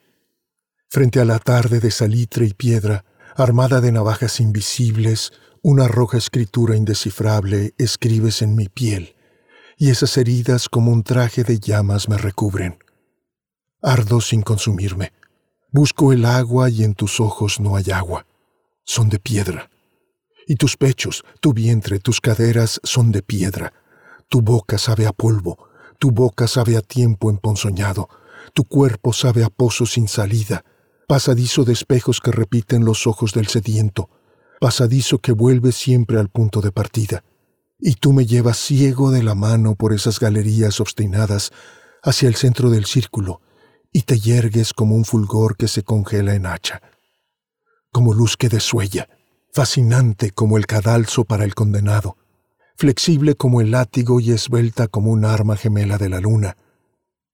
Frente 0.88 1.20
a 1.20 1.26
la 1.26 1.38
tarde 1.38 1.78
de 1.78 1.90
salitre 1.90 2.46
y 2.46 2.54
piedra, 2.54 3.04
armada 3.36 3.82
de 3.82 3.92
navajas 3.92 4.40
invisibles, 4.40 5.30
una 5.60 5.88
roja 5.88 6.16
escritura 6.16 6.74
indescifrable 6.74 7.74
escribes 7.76 8.40
en 8.40 8.56
mi 8.56 8.70
piel, 8.70 9.14
y 9.78 9.90
esas 9.90 10.16
heridas 10.16 10.68
como 10.68 10.90
un 10.90 11.04
traje 11.04 11.44
de 11.44 11.60
llamas 11.60 12.08
me 12.08 12.18
recubren. 12.18 12.78
Ardo 13.80 14.20
sin 14.20 14.42
consumirme. 14.42 15.12
Busco 15.70 16.12
el 16.12 16.24
agua 16.24 16.68
y 16.68 16.82
en 16.82 16.94
tus 16.94 17.20
ojos 17.20 17.60
no 17.60 17.76
hay 17.76 17.92
agua. 17.92 18.26
Son 18.84 19.08
de 19.08 19.20
piedra. 19.20 19.70
Y 20.48 20.56
tus 20.56 20.76
pechos, 20.76 21.24
tu 21.40 21.52
vientre, 21.52 22.00
tus 22.00 22.20
caderas 22.20 22.80
son 22.82 23.12
de 23.12 23.22
piedra. 23.22 23.72
Tu 24.28 24.42
boca 24.42 24.78
sabe 24.78 25.06
a 25.06 25.12
polvo. 25.12 25.68
Tu 26.00 26.10
boca 26.10 26.48
sabe 26.48 26.76
a 26.76 26.80
tiempo 26.80 27.30
emponzoñado. 27.30 28.08
Tu 28.54 28.64
cuerpo 28.64 29.12
sabe 29.12 29.44
a 29.44 29.48
pozo 29.48 29.86
sin 29.86 30.08
salida. 30.08 30.64
Pasadizo 31.06 31.64
de 31.64 31.74
espejos 31.74 32.20
que 32.20 32.32
repiten 32.32 32.84
los 32.84 33.06
ojos 33.06 33.32
del 33.32 33.46
sediento. 33.46 34.10
Pasadizo 34.60 35.18
que 35.18 35.32
vuelve 35.32 35.70
siempre 35.70 36.18
al 36.18 36.30
punto 36.30 36.60
de 36.60 36.72
partida. 36.72 37.22
Y 37.78 37.94
tú 37.94 38.12
me 38.12 38.26
llevas 38.26 38.58
ciego 38.58 39.10
de 39.10 39.22
la 39.22 39.34
mano 39.34 39.74
por 39.76 39.92
esas 39.92 40.18
galerías 40.18 40.80
obstinadas 40.80 41.52
hacia 42.02 42.28
el 42.28 42.34
centro 42.34 42.70
del 42.70 42.86
círculo 42.86 43.40
y 43.92 44.02
te 44.02 44.18
yergues 44.18 44.72
como 44.72 44.94
un 44.94 45.04
fulgor 45.04 45.56
que 45.56 45.68
se 45.68 45.82
congela 45.82 46.34
en 46.34 46.46
hacha, 46.46 46.82
como 47.90 48.14
luz 48.14 48.36
que 48.36 48.48
desuella, 48.48 49.08
fascinante 49.52 50.30
como 50.30 50.58
el 50.58 50.66
cadalso 50.66 51.24
para 51.24 51.44
el 51.44 51.54
condenado, 51.54 52.16
flexible 52.76 53.34
como 53.34 53.60
el 53.60 53.72
látigo 53.72 54.20
y 54.20 54.32
esbelta 54.32 54.88
como 54.88 55.10
un 55.10 55.24
arma 55.24 55.56
gemela 55.56 55.98
de 55.98 56.08
la 56.08 56.20
luna. 56.20 56.56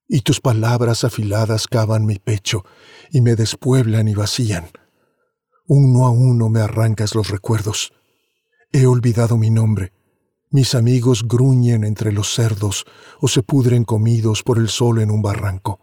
Y 0.06 0.20
tus 0.20 0.40
palabras 0.40 1.04
afiladas 1.04 1.66
cavan 1.66 2.06
mi 2.06 2.18
pecho 2.18 2.64
y 3.10 3.20
me 3.20 3.36
despueblan 3.36 4.06
y 4.08 4.14
vacían. 4.14 4.66
Uno 5.66 6.06
a 6.06 6.10
uno 6.10 6.50
me 6.50 6.60
arrancas 6.60 7.14
los 7.14 7.28
recuerdos. 7.28 7.92
He 8.70 8.86
olvidado 8.86 9.38
mi 9.38 9.50
nombre. 9.50 9.92
Mis 10.54 10.76
amigos 10.76 11.26
gruñen 11.26 11.82
entre 11.82 12.12
los 12.12 12.32
cerdos 12.32 12.87
o 13.20 13.26
se 13.26 13.42
pudren 13.42 13.82
comidos 13.82 14.44
por 14.44 14.58
el 14.58 14.68
sol 14.68 15.00
en 15.00 15.11
un 15.11 15.20
barranco. 15.20 15.80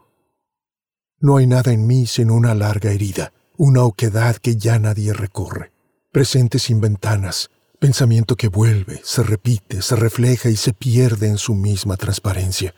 No 1.19 1.35
hay 1.35 1.45
nada 1.45 1.73
en 1.73 1.85
mí 1.85 2.07
sino 2.07 2.35
una 2.35 2.55
larga 2.55 2.89
herida, 2.93 3.33
una 3.57 3.83
oquedad 3.83 4.37
que 4.37 4.55
ya 4.55 4.79
nadie 4.79 5.11
recorre. 5.11 5.73
Presente 6.13 6.57
sin 6.57 6.79
ventanas, 6.79 7.49
pensamiento 7.79 8.37
que 8.37 8.47
vuelve, 8.47 9.01
se 9.03 9.23
repite, 9.23 9.81
se 9.81 9.97
refleja 9.97 10.49
y 10.49 10.55
se 10.55 10.71
pierde 10.71 11.27
en 11.27 11.37
su 11.37 11.53
misma 11.53 11.97
transparencia. 11.97 12.73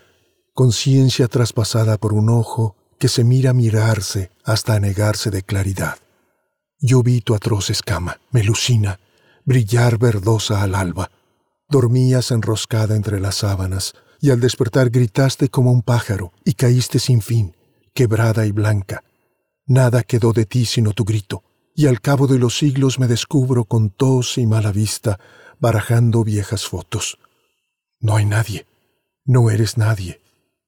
Conciencia 0.51 1.27
traspasada 1.27 1.99
por 1.99 2.13
un 2.13 2.29
ojo 2.29 2.75
que 2.97 3.07
se 3.07 3.23
mira 3.23 3.53
mirarse 3.53 4.31
hasta 4.43 4.73
anegarse 4.73 5.29
de 5.29 5.43
claridad. 5.43 5.99
Yo 6.79 7.03
vi 7.03 7.21
tu 7.21 7.35
atroz 7.35 7.69
escama, 7.69 8.19
melusina, 8.31 8.99
brillar 9.45 9.99
verdosa 9.99 10.63
al 10.63 10.73
alba. 10.73 11.11
Dormías 11.69 12.31
enroscada 12.31 12.95
entre 12.95 13.19
las 13.19 13.35
sábanas, 13.35 13.93
y 14.19 14.31
al 14.31 14.39
despertar 14.39 14.89
gritaste 14.89 15.49
como 15.49 15.71
un 15.71 15.81
pájaro 15.81 16.31
y 16.45 16.53
caíste 16.53 16.99
sin 16.99 17.21
fin, 17.21 17.57
quebrada 17.93 18.45
y 18.45 18.51
blanca. 18.51 19.03
Nada 19.65 20.03
quedó 20.03 20.31
de 20.33 20.45
ti 20.45 20.65
sino 20.65 20.93
tu 20.93 21.03
grito, 21.03 21.43
y 21.75 21.87
al 21.87 21.99
cabo 21.99 22.27
de 22.27 22.39
los 22.39 22.57
siglos 22.57 22.99
me 22.99 23.07
descubro 23.07 23.65
con 23.65 23.89
tos 23.89 24.37
y 24.37 24.45
mala 24.45 24.71
vista, 24.71 25.19
barajando 25.59 26.23
viejas 26.23 26.65
fotos. 26.65 27.17
No 27.99 28.15
hay 28.15 28.25
nadie, 28.25 28.65
no 29.25 29.49
eres 29.49 29.77
nadie. 29.77 30.21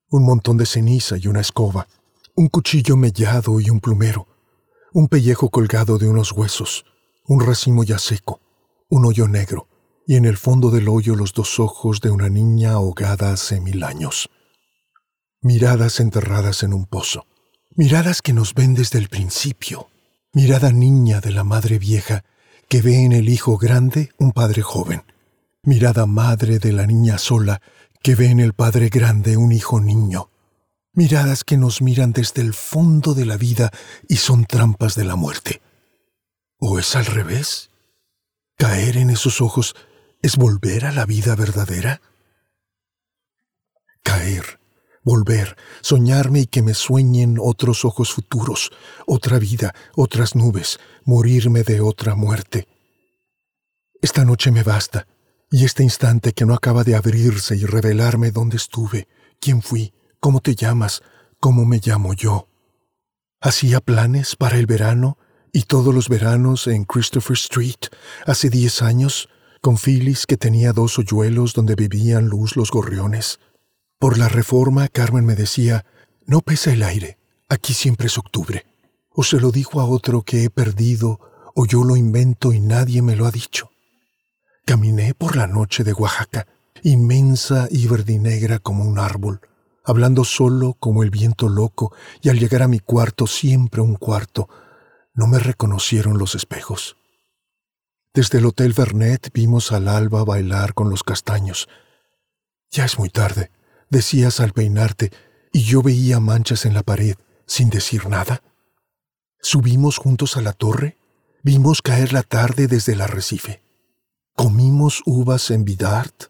Un 0.10 0.24
montón 0.26 0.58
de 0.58 0.66
ceniza 0.66 1.18
y 1.18 1.28
una 1.28 1.42
escoba, 1.42 1.88
un 2.36 2.48
cuchillo 2.48 2.96
mellado 2.96 3.60
y 3.60 3.70
un 3.70 3.80
plumero, 3.80 4.28
un 4.94 5.08
pellejo 5.08 5.50
colgado 5.50 5.98
de 5.98 6.08
unos 6.08 6.32
huesos, 6.32 6.86
un 7.26 7.40
racimo 7.40 7.84
ya 7.84 8.00
seco, 8.00 8.40
un 8.90 9.06
hoyo 9.06 9.28
negro, 9.28 9.68
y 10.08 10.16
en 10.16 10.26
el 10.26 10.38
fondo 10.38 10.70
del 10.70 10.88
hoyo 10.88 11.16
los 11.16 11.34
dos 11.34 11.60
ojos 11.60 12.00
de 12.02 12.12
una 12.12 12.30
niña 12.30 12.72
ahogada 12.72 13.32
hace 13.32 13.60
mil 13.60 13.84
años. 13.84 14.30
Miradas 15.42 16.00
enterradas 16.00 16.64
en 16.64 16.74
un 16.74 16.86
pozo, 16.86 17.26
miradas 17.76 18.22
que 18.22 18.34
nos 18.34 18.54
ven 18.54 18.76
desde 18.76 19.00
el 19.00 19.10
principio, 19.10 19.90
mirada 20.34 20.72
niña 20.72 21.22
de 21.22 21.32
la 21.32 21.44
madre 21.44 21.80
vieja 21.80 22.24
que 22.68 22.82
ve 22.82 23.04
en 23.04 23.12
el 23.12 23.30
hijo 23.30 23.58
grande 23.58 24.12
un 24.18 24.32
padre 24.32 24.62
joven, 24.62 25.04
mirada 25.64 26.06
madre 26.06 26.60
de 26.60 26.72
la 26.72 26.86
niña 26.86 27.18
sola 27.18 27.62
que 28.02 28.16
ve 28.16 28.28
en 28.28 28.40
el 28.40 28.54
padre 28.54 28.90
grande 28.90 29.38
un 29.38 29.52
hijo 29.52 29.80
niño, 29.80 30.30
miradas 30.94 31.44
que 31.44 31.58
nos 31.58 31.82
miran 31.82 32.12
desde 32.12 32.42
el 32.42 32.54
fondo 32.54 33.14
de 33.14 33.26
la 33.26 33.38
vida 33.38 33.72
y 34.08 34.18
son 34.18 34.46
trampas 34.46 34.96
de 34.96 35.04
la 35.04 35.16
muerte. 35.16 35.62
¿O 36.60 36.80
es 36.80 36.96
al 36.96 37.06
revés? 37.06 37.72
¿Caer 38.58 38.98
en 38.98 39.10
esos 39.10 39.42
ojos 39.42 39.76
es 40.26 40.38
volver 40.38 40.86
a 40.86 40.92
la 40.92 41.06
vida 41.06 41.36
verdadera? 41.36 42.02
Caer 44.04 44.60
volver, 45.06 45.56
soñarme 45.82 46.42
y 46.42 46.48
que 46.48 46.64
me 46.64 46.74
sueñen 46.74 47.38
otros 47.40 47.86
ojos 47.86 48.12
futuros, 48.12 48.72
otra 49.06 49.38
vida, 49.38 49.74
otras 49.96 50.36
nubes, 50.36 50.80
morirme 51.06 51.62
de 51.64 51.80
otra 51.80 52.16
muerte. 52.16 52.68
Esta 54.02 54.26
noche 54.26 54.52
me 54.52 54.64
basta, 54.64 55.08
y 55.52 55.64
este 55.64 55.84
instante 55.84 56.34
que 56.34 56.46
no 56.46 56.56
acaba 56.56 56.84
de 56.84 56.96
abrirse 56.96 57.56
y 57.56 57.66
revelarme 57.66 58.32
dónde 58.32 58.58
estuve, 58.58 59.08
quién 59.40 59.62
fui, 59.62 59.94
cómo 60.20 60.42
te 60.42 60.56
llamas, 60.56 61.04
cómo 61.40 61.66
me 61.66 61.80
llamo 61.86 62.14
yo. 62.14 62.50
Hacía 63.40 63.82
planes 63.82 64.36
para 64.36 64.58
el 64.58 64.66
verano 64.66 65.20
y 65.54 65.64
todos 65.64 65.94
los 65.94 66.10
veranos 66.10 66.66
en 66.66 66.84
Christopher 66.84 67.36
Street, 67.36 67.92
hace 68.26 68.50
diez 68.50 68.82
años, 68.82 69.30
con 69.66 69.78
Phyllis 69.78 70.28
que 70.28 70.38
tenía 70.38 70.74
dos 70.74 71.00
hoyuelos 71.00 71.56
donde 71.56 71.74
vivían 71.74 72.28
luz 72.28 72.56
los 72.56 72.70
gorriones. 72.70 73.40
Por 73.98 74.20
la 74.20 74.30
reforma, 74.30 74.88
Carmen 74.90 75.26
me 75.26 75.34
decía, 75.34 75.88
no 76.28 76.42
pesa 76.42 76.72
el 76.72 76.84
aire, 76.84 77.18
aquí 77.50 77.74
siempre 77.74 78.06
es 78.06 78.20
octubre. 78.20 78.64
O 79.10 79.24
se 79.24 79.40
lo 79.40 79.50
dijo 79.50 79.82
a 79.82 79.86
otro 79.86 80.22
que 80.22 80.44
he 80.44 80.52
perdido, 80.52 81.20
o 81.56 81.66
yo 81.66 81.84
lo 81.84 81.96
invento 81.96 82.54
y 82.54 82.60
nadie 82.60 83.02
me 83.02 83.16
lo 83.16 83.26
ha 83.26 83.32
dicho. 83.32 83.72
Caminé 84.66 85.16
por 85.16 85.36
la 85.36 85.48
noche 85.48 85.84
de 85.84 85.94
Oaxaca, 85.94 86.46
inmensa 86.84 87.68
y 87.72 87.88
verdinegra 87.88 88.60
como 88.60 88.84
un 88.84 89.00
árbol, 89.00 89.42
hablando 89.84 90.26
solo 90.26 90.76
como 90.76 91.02
el 91.02 91.10
viento 91.10 91.50
loco, 91.50 91.92
y 92.22 92.30
al 92.30 92.38
llegar 92.38 92.62
a 92.62 92.68
mi 92.68 92.78
cuarto, 92.78 93.26
siempre 93.26 93.82
un 93.82 93.96
cuarto, 93.96 94.48
no 95.16 95.26
me 95.26 95.40
reconocieron 95.40 96.20
los 96.20 96.36
espejos. 96.36 96.98
Desde 98.16 98.40
el 98.40 98.46
Hotel 98.46 98.74
Vernet 98.74 99.30
vimos 99.34 99.72
al 99.72 99.88
alba 99.88 100.24
bailar 100.24 100.74
con 100.74 100.90
los 100.90 101.04
castaños. 101.04 101.68
Ya 102.72 102.86
es 102.86 102.98
muy 102.98 103.10
tarde 103.10 103.52
decías 103.90 104.40
al 104.40 104.54
peinarte, 104.54 105.12
y 105.52 105.64
yo 105.64 105.82
veía 105.82 106.20
manchas 106.20 106.66
en 106.66 106.74
la 106.74 106.84
pared 106.84 107.16
sin 107.46 107.70
decir 107.70 108.08
nada. 108.08 108.42
Subimos 109.40 109.98
juntos 109.98 110.36
a 110.38 110.42
la 110.42 110.54
torre, 110.54 110.98
vimos 111.44 111.82
caer 111.82 112.12
la 112.12 112.24
tarde 112.24 112.68
desde 112.68 112.94
el 112.94 113.02
arrecife. 113.02 113.64
Comimos 114.34 115.02
uvas 115.06 115.52
en 115.52 115.64
Bidart, 115.64 116.26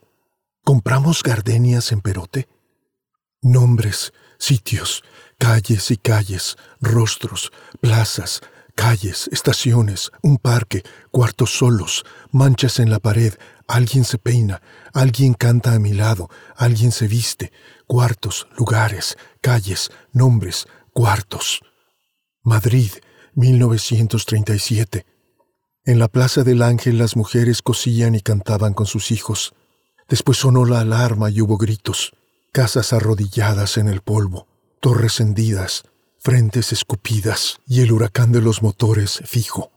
compramos 0.62 1.22
gardenias 1.22 1.90
en 1.90 2.02
Perote. 2.02 2.48
Nombres, 3.40 4.12
sitios, 4.38 5.02
calles 5.38 5.90
y 5.90 5.96
calles, 5.96 6.56
rostros, 6.80 7.52
plazas, 7.80 8.42
calles, 8.76 9.28
estaciones, 9.32 10.12
un 10.22 10.36
parque, 10.36 10.84
cuartos 11.10 11.58
solos, 11.58 12.04
manchas 12.30 12.78
en 12.78 12.90
la 12.90 13.00
pared, 13.00 13.34
alguien 13.66 14.04
se 14.04 14.18
peina, 14.18 14.62
alguien 14.92 15.34
canta 15.34 15.72
a 15.72 15.80
mi 15.80 15.92
lado, 15.92 16.30
alguien 16.54 16.92
se 16.92 17.08
viste, 17.08 17.50
cuartos, 17.88 18.46
lugares, 18.56 19.16
calles, 19.40 19.90
nombres, 20.12 20.66
cuartos. 20.92 21.62
Madrid, 22.42 22.90
1937. 23.34 25.04
En 25.84 25.98
la 25.98 26.08
plaza 26.08 26.44
del 26.44 26.62
ángel 26.62 26.98
las 26.98 27.16
mujeres 27.16 27.62
cosían 27.62 28.14
y 28.14 28.20
cantaban 28.20 28.74
con 28.74 28.86
sus 28.86 29.10
hijos. 29.10 29.54
Después 30.08 30.38
sonó 30.38 30.64
la 30.64 30.80
alarma 30.80 31.30
y 31.30 31.40
hubo 31.40 31.56
gritos, 31.56 32.12
casas 32.52 32.92
arrodilladas 32.92 33.78
en 33.78 33.88
el 33.88 34.02
polvo, 34.02 34.46
torres 34.80 35.18
hendidas, 35.20 35.84
frentes 36.26 36.72
escupidas 36.72 37.60
y 37.68 37.82
el 37.82 37.92
huracán 37.92 38.32
de 38.32 38.40
los 38.40 38.60
motores 38.60 39.22
fijo. 39.26 39.70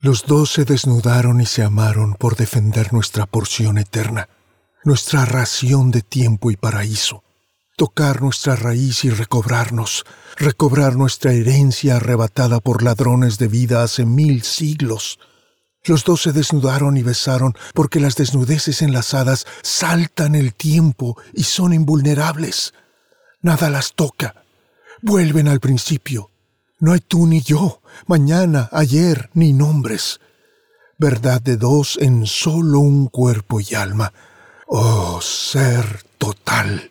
Los 0.00 0.26
dos 0.26 0.50
se 0.50 0.64
desnudaron 0.64 1.40
y 1.40 1.46
se 1.46 1.62
amaron 1.62 2.14
por 2.14 2.34
defender 2.34 2.92
nuestra 2.92 3.24
porción 3.26 3.78
eterna, 3.78 4.28
nuestra 4.82 5.24
ración 5.24 5.92
de 5.92 6.02
tiempo 6.02 6.50
y 6.50 6.56
paraíso, 6.56 7.22
tocar 7.76 8.20
nuestra 8.20 8.56
raíz 8.56 9.04
y 9.04 9.10
recobrarnos, 9.10 10.04
recobrar 10.36 10.96
nuestra 10.96 11.32
herencia 11.32 11.98
arrebatada 11.98 12.58
por 12.58 12.82
ladrones 12.82 13.38
de 13.38 13.46
vida 13.46 13.84
hace 13.84 14.04
mil 14.04 14.42
siglos. 14.42 15.20
Los 15.84 16.02
dos 16.02 16.22
se 16.22 16.32
desnudaron 16.32 16.96
y 16.96 17.04
besaron 17.04 17.54
porque 17.74 18.00
las 18.00 18.16
desnudeces 18.16 18.82
enlazadas 18.82 19.46
saltan 19.62 20.34
el 20.34 20.52
tiempo 20.52 21.16
y 21.32 21.44
son 21.44 21.72
invulnerables. 21.72 22.74
Nada 23.40 23.70
las 23.70 23.94
toca 23.94 24.43
vuelven 25.04 25.48
al 25.48 25.60
principio. 25.60 26.30
No 26.80 26.92
hay 26.92 27.00
tú 27.00 27.26
ni 27.26 27.42
yo, 27.42 27.82
mañana, 28.06 28.70
ayer, 28.72 29.28
ni 29.34 29.52
nombres. 29.52 30.18
Verdad 30.98 31.42
de 31.42 31.58
dos 31.58 31.98
en 32.00 32.26
solo 32.26 32.80
un 32.80 33.08
cuerpo 33.08 33.60
y 33.60 33.74
alma. 33.74 34.14
Oh, 34.66 35.20
ser 35.20 36.02
total. 36.16 36.90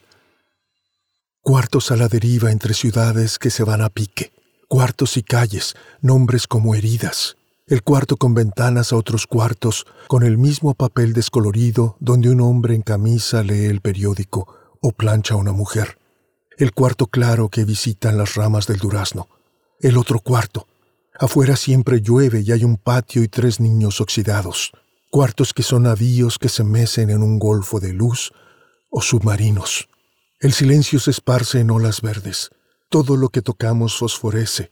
Cuartos 1.41 1.89
a 1.89 1.95
la 1.95 2.07
deriva 2.07 2.51
entre 2.51 2.75
ciudades 2.75 3.39
que 3.39 3.49
se 3.49 3.63
van 3.63 3.81
a 3.81 3.89
pique. 3.89 4.31
Cuartos 4.67 5.17
y 5.17 5.23
calles, 5.23 5.75
nombres 6.01 6.45
como 6.45 6.75
heridas. 6.75 7.35
El 7.65 7.81
cuarto 7.81 8.17
con 8.17 8.35
ventanas 8.35 8.93
a 8.93 8.95
otros 8.95 9.25
cuartos, 9.25 9.85
con 10.07 10.21
el 10.21 10.37
mismo 10.37 10.75
papel 10.75 11.13
descolorido 11.13 11.97
donde 11.99 12.29
un 12.29 12.41
hombre 12.41 12.75
en 12.75 12.83
camisa 12.83 13.41
lee 13.41 13.65
el 13.65 13.81
periódico 13.81 14.77
o 14.81 14.91
plancha 14.91 15.33
a 15.33 15.37
una 15.37 15.51
mujer 15.51 15.97
el 16.63 16.71
cuarto 16.71 17.07
claro 17.07 17.49
que 17.49 17.65
visitan 17.65 18.17
las 18.17 18.35
ramas 18.35 18.67
del 18.67 18.77
durazno, 18.77 19.27
el 19.81 19.97
otro 19.97 20.19
cuarto. 20.19 20.65
Afuera 21.19 21.57
siempre 21.57 21.99
llueve 21.99 22.39
y 22.39 22.53
hay 22.53 22.63
un 22.63 22.77
patio 22.77 23.21
y 23.21 23.27
tres 23.27 23.59
niños 23.59 23.99
oxidados, 23.99 24.71
cuartos 25.11 25.53
que 25.53 25.61
son 25.61 25.83
navíos 25.83 26.39
que 26.39 26.47
se 26.47 26.63
mecen 26.63 27.09
en 27.09 27.21
un 27.21 27.37
golfo 27.37 27.81
de 27.81 27.91
luz 27.91 28.31
o 28.89 29.01
submarinos. 29.01 29.89
El 30.39 30.53
silencio 30.53 31.01
se 31.01 31.11
esparce 31.11 31.59
en 31.59 31.69
olas 31.69 31.99
verdes, 31.99 32.49
todo 32.87 33.17
lo 33.17 33.27
que 33.27 33.41
tocamos 33.41 33.97
fosforece, 33.97 34.71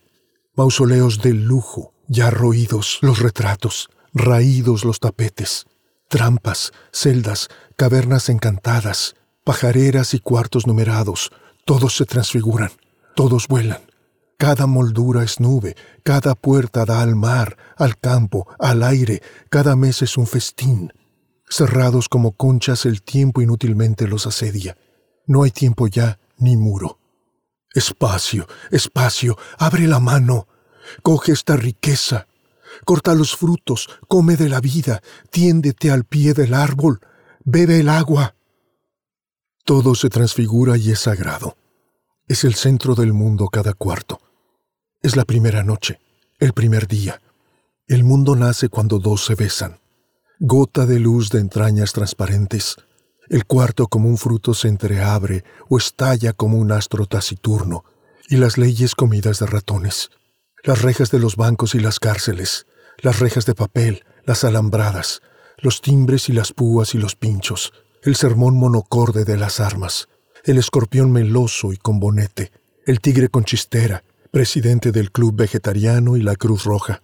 mausoleos 0.56 1.22
del 1.22 1.44
lujo, 1.44 1.94
ya 2.08 2.32
roídos 2.32 3.00
los 3.02 3.20
retratos, 3.20 3.90
raídos 4.14 4.86
los 4.86 5.02
tapetes, 5.02 5.66
trampas, 6.08 6.72
celdas, 6.94 7.50
cavernas 7.76 8.30
encantadas, 8.30 9.16
pajareras 9.44 10.14
y 10.14 10.20
cuartos 10.20 10.68
numerados, 10.68 11.32
todos 11.66 11.96
se 11.96 12.06
transfiguran, 12.06 12.72
todos 13.16 13.48
vuelan. 13.48 13.82
Cada 14.38 14.66
moldura 14.66 15.24
es 15.24 15.40
nube, 15.40 15.76
cada 16.04 16.34
puerta 16.34 16.84
da 16.84 17.02
al 17.02 17.16
mar, 17.16 17.58
al 17.78 18.00
campo, 18.00 18.48
al 18.58 18.82
aire, 18.82 19.22
cada 19.50 19.76
mes 19.76 20.02
es 20.02 20.18
un 20.18 20.26
festín. 20.26 20.92
Cerrados 21.48 22.10
como 22.10 22.32
conchas 22.32 22.88
el 22.88 23.04
tiempo 23.04 23.42
inútilmente 23.42 24.08
los 24.08 24.26
asedia. 24.26 24.78
No 25.28 25.44
hay 25.44 25.52
tiempo 25.52 25.88
ya 25.88 26.20
ni 26.38 26.58
muro. 26.58 26.98
Espacio, 27.74 28.48
espacio, 28.72 29.38
abre 29.60 29.88
la 29.88 30.00
mano, 30.00 30.48
coge 31.04 31.34
esta 31.34 31.56
riqueza, 31.56 32.26
corta 32.84 33.14
los 33.14 33.36
frutos, 33.36 33.90
come 34.08 34.38
de 34.38 34.50
la 34.50 34.60
vida, 34.60 35.02
tiéndete 35.30 35.92
al 35.92 36.04
pie 36.04 36.34
del 36.34 36.56
árbol, 36.56 37.00
bebe 37.44 37.80
el 37.80 37.90
agua. 37.90 38.36
Todo 39.66 39.94
se 39.94 40.10
transfigura 40.10 40.78
y 40.78 40.90
es 40.90 41.00
sagrado. 41.02 41.58
Es 42.32 42.46
el 42.46 42.56
centro 42.56 42.96
del 42.96 43.12
mundo 43.12 43.50
cada 43.50 43.74
cuarto. 43.74 44.22
Es 45.04 45.18
la 45.18 45.26
primera 45.26 45.64
noche, 45.64 46.00
el 46.40 46.54
primer 46.54 46.88
día. 46.88 47.22
El 47.88 48.06
mundo 48.06 48.38
nace 48.38 48.70
cuando 48.70 49.00
dos 49.00 49.26
se 49.26 49.36
besan. 49.36 49.82
Gota 50.40 50.86
de 50.86 50.98
luz 50.98 51.30
de 51.30 51.40
entrañas 51.40 51.92
transparentes. 51.92 52.78
El 53.28 53.44
cuarto 53.44 53.88
como 53.88 54.08
un 54.08 54.18
fruto 54.18 54.54
se 54.54 54.70
entreabre 54.70 55.44
o 55.68 55.78
estalla 55.78 56.32
como 56.32 56.58
un 56.58 56.72
astro 56.72 57.06
taciturno, 57.06 57.84
y 58.30 58.38
las 58.38 58.58
leyes 58.58 58.96
comidas 58.96 59.40
de 59.40 59.48
ratones. 59.48 60.10
Las 60.64 60.84
rejas 60.84 61.12
de 61.12 61.20
los 61.20 61.36
bancos 61.36 61.76
y 61.76 61.82
las 61.82 62.00
cárceles, 62.00 62.66
las 63.00 63.20
rejas 63.20 63.46
de 63.46 63.56
papel, 63.56 64.06
las 64.24 64.46
alambradas, 64.46 65.22
los 65.58 65.82
timbres 65.82 66.30
y 66.30 66.32
las 66.32 66.54
púas 66.54 66.96
y 66.96 66.98
los 66.98 67.18
pinchos, 67.18 67.74
el 68.04 68.16
sermón 68.16 68.56
monocorde 68.56 69.26
de 69.26 69.36
las 69.36 69.60
armas, 69.60 70.08
el 70.44 70.58
escorpión 70.58 71.12
meloso 71.12 71.72
y 71.74 71.78
con 71.78 72.00
bonete, 72.00 72.52
el 72.86 73.00
tigre 73.00 73.30
con 73.30 73.44
chistera, 73.44 74.04
presidente 74.32 74.92
del 74.92 75.12
Club 75.12 75.36
Vegetariano 75.36 76.18
y 76.18 76.22
la 76.22 76.36
Cruz 76.36 76.64
Roja, 76.64 77.04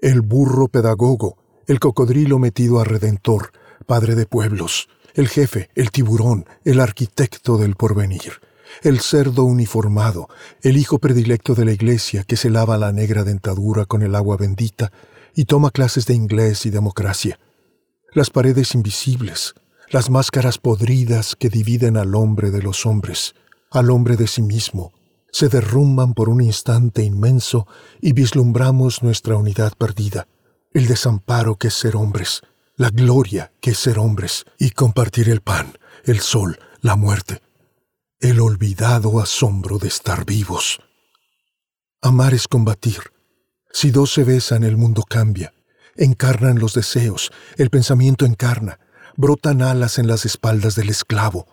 el 0.00 0.20
burro 0.20 0.68
pedagogo, 0.68 1.36
el 1.66 1.78
cocodrilo 1.78 2.38
metido 2.38 2.80
a 2.80 2.84
redentor, 2.84 3.52
padre 3.86 4.14
de 4.14 4.26
pueblos, 4.26 4.88
el 5.14 5.28
jefe, 5.28 5.70
el 5.74 5.90
tiburón, 5.90 6.46
el 6.64 6.80
arquitecto 6.80 7.56
del 7.58 7.76
porvenir, 7.76 8.40
el 8.82 9.00
cerdo 9.00 9.44
uniformado, 9.44 10.28
el 10.62 10.76
hijo 10.76 10.98
predilecto 10.98 11.54
de 11.54 11.66
la 11.66 11.72
iglesia 11.72 12.24
que 12.24 12.36
se 12.36 12.50
lava 12.50 12.78
la 12.78 12.92
negra 12.92 13.22
dentadura 13.22 13.84
con 13.84 14.02
el 14.02 14.14
agua 14.14 14.36
bendita 14.36 14.90
y 15.34 15.44
toma 15.44 15.70
clases 15.70 16.06
de 16.06 16.14
inglés 16.14 16.66
y 16.66 16.70
democracia, 16.70 17.38
las 18.12 18.30
paredes 18.30 18.74
invisibles, 18.74 19.54
las 19.92 20.08
máscaras 20.08 20.56
podridas 20.56 21.36
que 21.36 21.50
dividen 21.50 21.98
al 21.98 22.14
hombre 22.14 22.50
de 22.50 22.62
los 22.62 22.86
hombres, 22.86 23.34
al 23.70 23.90
hombre 23.90 24.16
de 24.16 24.26
sí 24.26 24.40
mismo, 24.40 24.94
se 25.30 25.50
derrumban 25.50 26.14
por 26.14 26.30
un 26.30 26.40
instante 26.40 27.02
inmenso 27.02 27.66
y 28.00 28.14
vislumbramos 28.14 29.02
nuestra 29.02 29.36
unidad 29.36 29.74
perdida, 29.76 30.28
el 30.72 30.86
desamparo 30.86 31.56
que 31.56 31.68
es 31.68 31.74
ser 31.74 31.94
hombres, 31.96 32.40
la 32.74 32.88
gloria 32.88 33.52
que 33.60 33.72
es 33.72 33.78
ser 33.78 33.98
hombres 33.98 34.46
y 34.58 34.70
compartir 34.70 35.28
el 35.28 35.42
pan, 35.42 35.76
el 36.04 36.20
sol, 36.20 36.58
la 36.80 36.96
muerte, 36.96 37.42
el 38.18 38.40
olvidado 38.40 39.20
asombro 39.20 39.76
de 39.76 39.88
estar 39.88 40.24
vivos. 40.24 40.80
Amar 42.00 42.32
es 42.32 42.48
combatir. 42.48 43.12
Si 43.70 43.90
dos 43.90 44.10
se 44.10 44.24
besan, 44.24 44.64
el 44.64 44.78
mundo 44.78 45.02
cambia. 45.02 45.52
Encarnan 45.96 46.58
los 46.58 46.72
deseos, 46.72 47.30
el 47.58 47.68
pensamiento 47.68 48.24
encarna, 48.24 48.78
brotan 49.16 49.62
alas 49.62 49.98
en 49.98 50.06
las 50.06 50.24
espaldas 50.24 50.74
del 50.74 50.88
esclavo. 50.88 51.46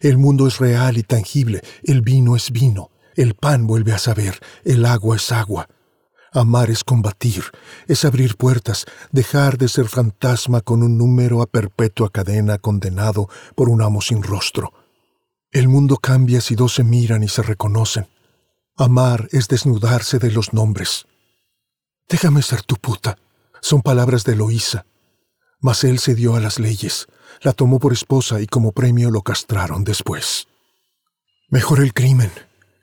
El 0.00 0.18
mundo 0.18 0.46
es 0.46 0.58
real 0.58 0.98
y 0.98 1.02
tangible, 1.02 1.60
el 1.82 2.02
vino 2.02 2.36
es 2.36 2.50
vino, 2.50 2.90
el 3.14 3.34
pan 3.34 3.66
vuelve 3.66 3.92
a 3.92 3.98
saber, 3.98 4.40
el 4.64 4.84
agua 4.86 5.16
es 5.16 5.30
agua. 5.32 5.68
Amar 6.32 6.68
es 6.68 6.82
combatir, 6.82 7.44
es 7.86 8.04
abrir 8.04 8.36
puertas, 8.36 8.86
dejar 9.12 9.56
de 9.56 9.68
ser 9.68 9.86
fantasma 9.86 10.62
con 10.62 10.82
un 10.82 10.98
número 10.98 11.42
a 11.42 11.46
perpetua 11.46 12.10
cadena 12.10 12.58
condenado 12.58 13.28
por 13.54 13.68
un 13.68 13.82
amo 13.82 14.00
sin 14.00 14.20
rostro. 14.20 14.72
El 15.52 15.68
mundo 15.68 15.96
cambia 15.96 16.40
si 16.40 16.56
dos 16.56 16.74
se 16.74 16.82
miran 16.82 17.22
y 17.22 17.28
se 17.28 17.42
reconocen. 17.42 18.08
Amar 18.76 19.28
es 19.30 19.46
desnudarse 19.46 20.18
de 20.18 20.32
los 20.32 20.52
nombres. 20.52 21.06
Déjame 22.08 22.42
ser 22.42 22.62
tu 22.62 22.74
puta. 22.74 23.16
Son 23.60 23.80
palabras 23.80 24.24
de 24.24 24.32
Eloísa. 24.32 24.86
Mas 25.64 25.82
él 25.82 25.98
se 25.98 26.14
dio 26.14 26.36
a 26.36 26.40
las 26.40 26.58
leyes, 26.58 27.06
la 27.40 27.54
tomó 27.54 27.78
por 27.78 27.94
esposa 27.94 28.38
y 28.38 28.46
como 28.46 28.72
premio 28.72 29.10
lo 29.10 29.22
castraron 29.22 29.82
después. 29.82 30.46
Mejor 31.48 31.80
el 31.80 31.94
crimen, 31.94 32.30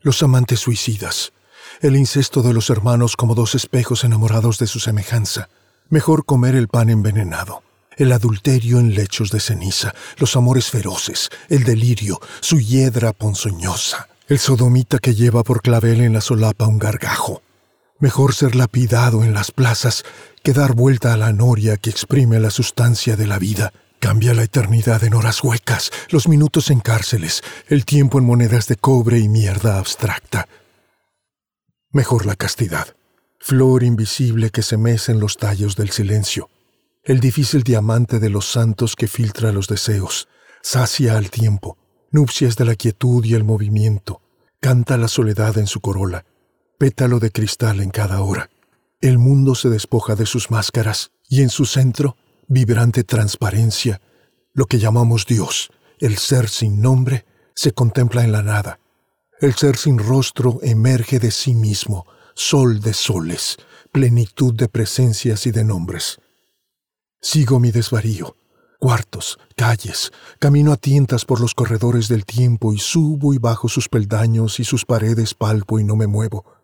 los 0.02 0.24
amantes 0.24 0.62
suicidas, 0.62 1.32
el 1.82 1.96
incesto 1.96 2.41
de 2.41 2.56
los 2.56 2.72
hermanos 2.72 3.15
como 3.15 3.36
dos 3.36 3.54
espejos 3.54 4.04
enamorados 4.04 4.58
de 4.58 4.65
su 4.65 4.80
semejanza. 4.80 5.48
Mejor 5.89 6.26
comer 6.26 6.56
el 6.56 6.70
pan 6.70 6.89
envenenado, 6.89 7.62
el 7.98 8.12
adulterio 8.12 8.80
en 8.80 8.96
lechos 8.96 9.30
de 9.30 9.41
ceniza, 9.41 9.94
los 10.17 10.36
amores 10.36 10.72
feroces, 10.72 11.30
el 11.50 11.63
delirio, 11.63 12.20
su 12.39 12.60
hiedra 12.60 13.13
ponzoñosa, 13.13 14.10
el 14.28 14.39
sodomita 14.39 14.98
que 14.98 15.13
lleva 15.13 15.44
por 15.44 15.62
clavel 15.62 16.02
en 16.02 16.13
la 16.13 16.22
solapa 16.22 16.65
un 16.65 16.80
gargajo. 16.80 17.44
Mejor 18.02 18.34
ser 18.34 18.56
lapidado 18.56 19.24
en 19.24 19.32
las 19.32 19.52
plazas 19.52 20.04
que 20.42 20.54
dar 20.54 20.74
vuelta 20.74 21.14
a 21.14 21.18
la 21.18 21.34
noria 21.34 21.78
que 21.78 21.92
exprime 21.92 22.40
la 22.40 22.50
sustancia 22.50 23.16
de 23.16 23.28
la 23.28 23.38
vida. 23.38 23.74
Cambia 24.00 24.34
la 24.34 24.42
eternidad 24.42 25.04
en 25.04 25.14
horas 25.14 25.44
huecas, 25.44 25.92
los 26.10 26.28
minutos 26.28 26.72
en 26.72 26.80
cárceles, 26.80 27.44
el 27.68 27.86
tiempo 27.86 28.18
en 28.18 28.26
monedas 28.26 28.66
de 28.68 28.76
cobre 28.76 29.20
y 29.20 29.30
mierda 29.30 29.78
abstracta. 29.78 30.48
Mejor 31.92 32.26
la 32.26 32.36
castidad, 32.36 32.88
flor 33.40 33.84
invisible 33.84 34.50
que 34.50 34.64
se 34.64 34.78
mece 34.78 35.12
en 35.12 35.20
los 35.20 35.38
tallos 35.38 35.76
del 35.76 35.92
silencio, 35.92 36.50
el 37.04 37.20
difícil 37.20 37.62
diamante 37.62 38.18
de 38.18 38.30
los 38.30 38.52
santos 38.52 38.96
que 38.96 39.08
filtra 39.08 39.52
los 39.52 39.68
deseos, 39.68 40.28
sacia 40.64 41.18
al 41.18 41.30
tiempo, 41.30 41.78
nupcias 42.10 42.56
de 42.56 42.66
la 42.66 42.74
quietud 42.74 43.24
y 43.26 43.36
el 43.36 43.44
movimiento, 43.44 44.22
canta 44.60 44.98
la 44.98 45.08
soledad 45.08 45.60
en 45.60 45.68
su 45.68 45.82
corola, 45.82 46.26
pétalo 46.82 47.20
de 47.20 47.30
cristal 47.30 47.80
en 47.80 47.91
cada 47.91 48.24
hora. 48.24 48.50
El 49.02 49.20
mundo 49.20 49.54
se 49.54 49.70
despoja 49.70 50.15
de 50.15 50.26
sus 50.26 50.50
máscaras 50.50 51.12
y 51.30 51.44
en 51.44 51.50
su 51.50 51.65
centro, 51.65 52.17
vibrante 52.48 53.04
transparencia, 53.04 54.02
lo 54.52 54.65
que 54.65 54.80
llamamos 54.80 55.28
Dios, 55.28 55.70
el 56.00 56.17
ser 56.17 56.50
sin 56.50 56.82
nombre, 56.82 57.28
se 57.54 57.72
contempla 57.72 58.24
en 58.24 58.32
la 58.32 58.41
nada. 58.41 58.80
El 59.39 59.54
ser 59.54 59.78
sin 59.78 60.00
rostro 60.00 60.58
emerge 60.63 61.20
de 61.20 61.30
sí 61.30 61.54
mismo, 61.54 62.08
sol 62.34 62.82
de 62.82 62.94
soles, 62.94 63.58
plenitud 63.91 64.56
de 64.56 64.67
presencias 64.67 65.46
y 65.46 65.52
de 65.52 65.63
nombres. 65.63 66.17
Sigo 67.22 67.60
mi 67.60 67.70
desvarío, 67.70 68.36
cuartos, 68.80 69.38
calles, 69.56 70.12
camino 70.39 70.72
a 70.72 70.78
tientas 70.78 71.26
por 71.26 71.41
los 71.41 71.54
corredores 71.54 72.08
del 72.08 72.26
tiempo 72.26 72.74
y 72.74 72.80
subo 72.80 73.36
y 73.36 73.38
bajo 73.38 73.70
sus 73.70 73.88
peldaños 73.88 74.60
y 74.60 74.63
sus 74.63 74.84
paredes 74.84 75.36
palpo 75.36 75.80
y 75.80 75.84
no 75.84 75.96
me 75.96 76.08
muevo. 76.08 76.61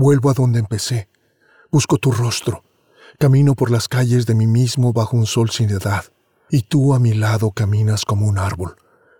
Vuelvo 0.00 0.30
a 0.30 0.32
donde 0.32 0.60
empecé, 0.60 1.10
busco 1.70 1.98
tu 1.98 2.10
rostro, 2.10 2.64
camino 3.18 3.54
por 3.54 3.70
las 3.70 3.86
calles 3.86 4.24
de 4.24 4.34
mí 4.34 4.46
mismo 4.46 4.94
bajo 4.94 5.14
un 5.14 5.26
sol 5.26 5.50
sin 5.50 5.68
edad, 5.68 6.06
y 6.48 6.62
tú 6.62 6.94
a 6.94 6.98
mi 6.98 7.12
lado 7.12 7.50
caminas 7.50 8.06
como 8.06 8.26
un 8.26 8.38
árbol, 8.38 8.76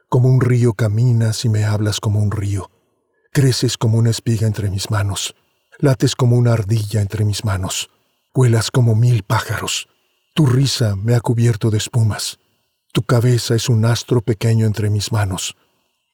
como 0.08 0.30
un 0.30 0.40
río 0.40 0.72
caminas 0.72 1.44
y 1.44 1.50
me 1.50 1.66
hablas 1.66 2.00
como 2.00 2.18
un 2.18 2.30
río, 2.30 2.70
creces 3.30 3.76
como 3.76 3.98
una 3.98 4.08
espiga 4.08 4.46
entre 4.46 4.70
mis 4.70 4.90
manos, 4.90 5.34
lates 5.80 6.16
como 6.16 6.38
una 6.38 6.54
ardilla 6.54 7.02
entre 7.02 7.26
mis 7.26 7.44
manos, 7.44 7.90
vuelas 8.32 8.70
como 8.70 8.94
mil 8.94 9.22
pájaros. 9.22 9.86
Tu 10.34 10.46
risa 10.46 10.96
me 10.96 11.14
ha 11.14 11.20
cubierto 11.20 11.68
de 11.68 11.76
espumas. 11.76 12.38
Tu 12.94 13.02
cabeza 13.02 13.54
es 13.54 13.68
un 13.68 13.84
astro 13.84 14.22
pequeño 14.22 14.64
entre 14.64 14.88
mis 14.88 15.12
manos. 15.12 15.58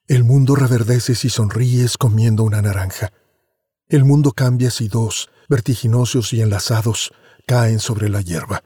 El 0.09 0.25
mundo 0.25 0.57
reverdece 0.57 1.15
si 1.15 1.31
sonríes 1.31 1.97
comiendo 1.97 2.43
una 2.43 2.63
naranja. 2.63 3.13
El 3.89 4.05
mundo 4.05 4.33
cambia 4.33 4.71
si 4.71 4.89
dos, 4.89 5.31
vertiginosos 5.49 6.33
y 6.33 6.41
enlazados, 6.43 7.13
caen 7.47 7.79
sobre 7.79 8.09
la 8.09 8.21
hierba. 8.21 8.65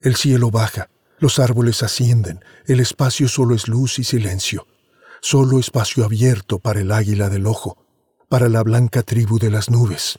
El 0.00 0.16
cielo 0.16 0.50
baja, 0.50 0.88
los 1.18 1.38
árboles 1.38 1.82
ascienden, 1.82 2.40
el 2.66 2.80
espacio 2.80 3.28
solo 3.28 3.54
es 3.54 3.68
luz 3.68 3.98
y 3.98 4.04
silencio, 4.04 4.66
solo 5.20 5.58
espacio 5.58 6.04
abierto 6.04 6.58
para 6.58 6.80
el 6.80 6.92
águila 6.92 7.28
del 7.28 7.46
ojo, 7.46 7.76
para 8.28 8.48
la 8.48 8.62
blanca 8.62 9.02
tribu 9.02 9.38
de 9.38 9.50
las 9.50 9.70
nubes. 9.70 10.18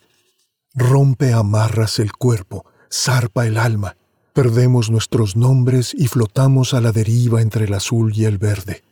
Rompe 0.73 1.33
amarras 1.33 1.99
el 1.99 2.13
cuerpo, 2.13 2.65
zarpa 2.91 3.47
el 3.47 3.57
alma, 3.57 3.97
Perdemos 4.37 4.91
nuestros 4.91 5.35
nombres 5.35 5.95
y 5.95 6.05
flotamos 6.05 6.75
a 6.75 6.79
la 6.79 6.91
deriva 6.91 7.41
entre 7.41 7.65
el 7.65 7.73
azul 7.73 8.13
y 8.15 8.25
el 8.25 8.37
verde. 8.37 8.83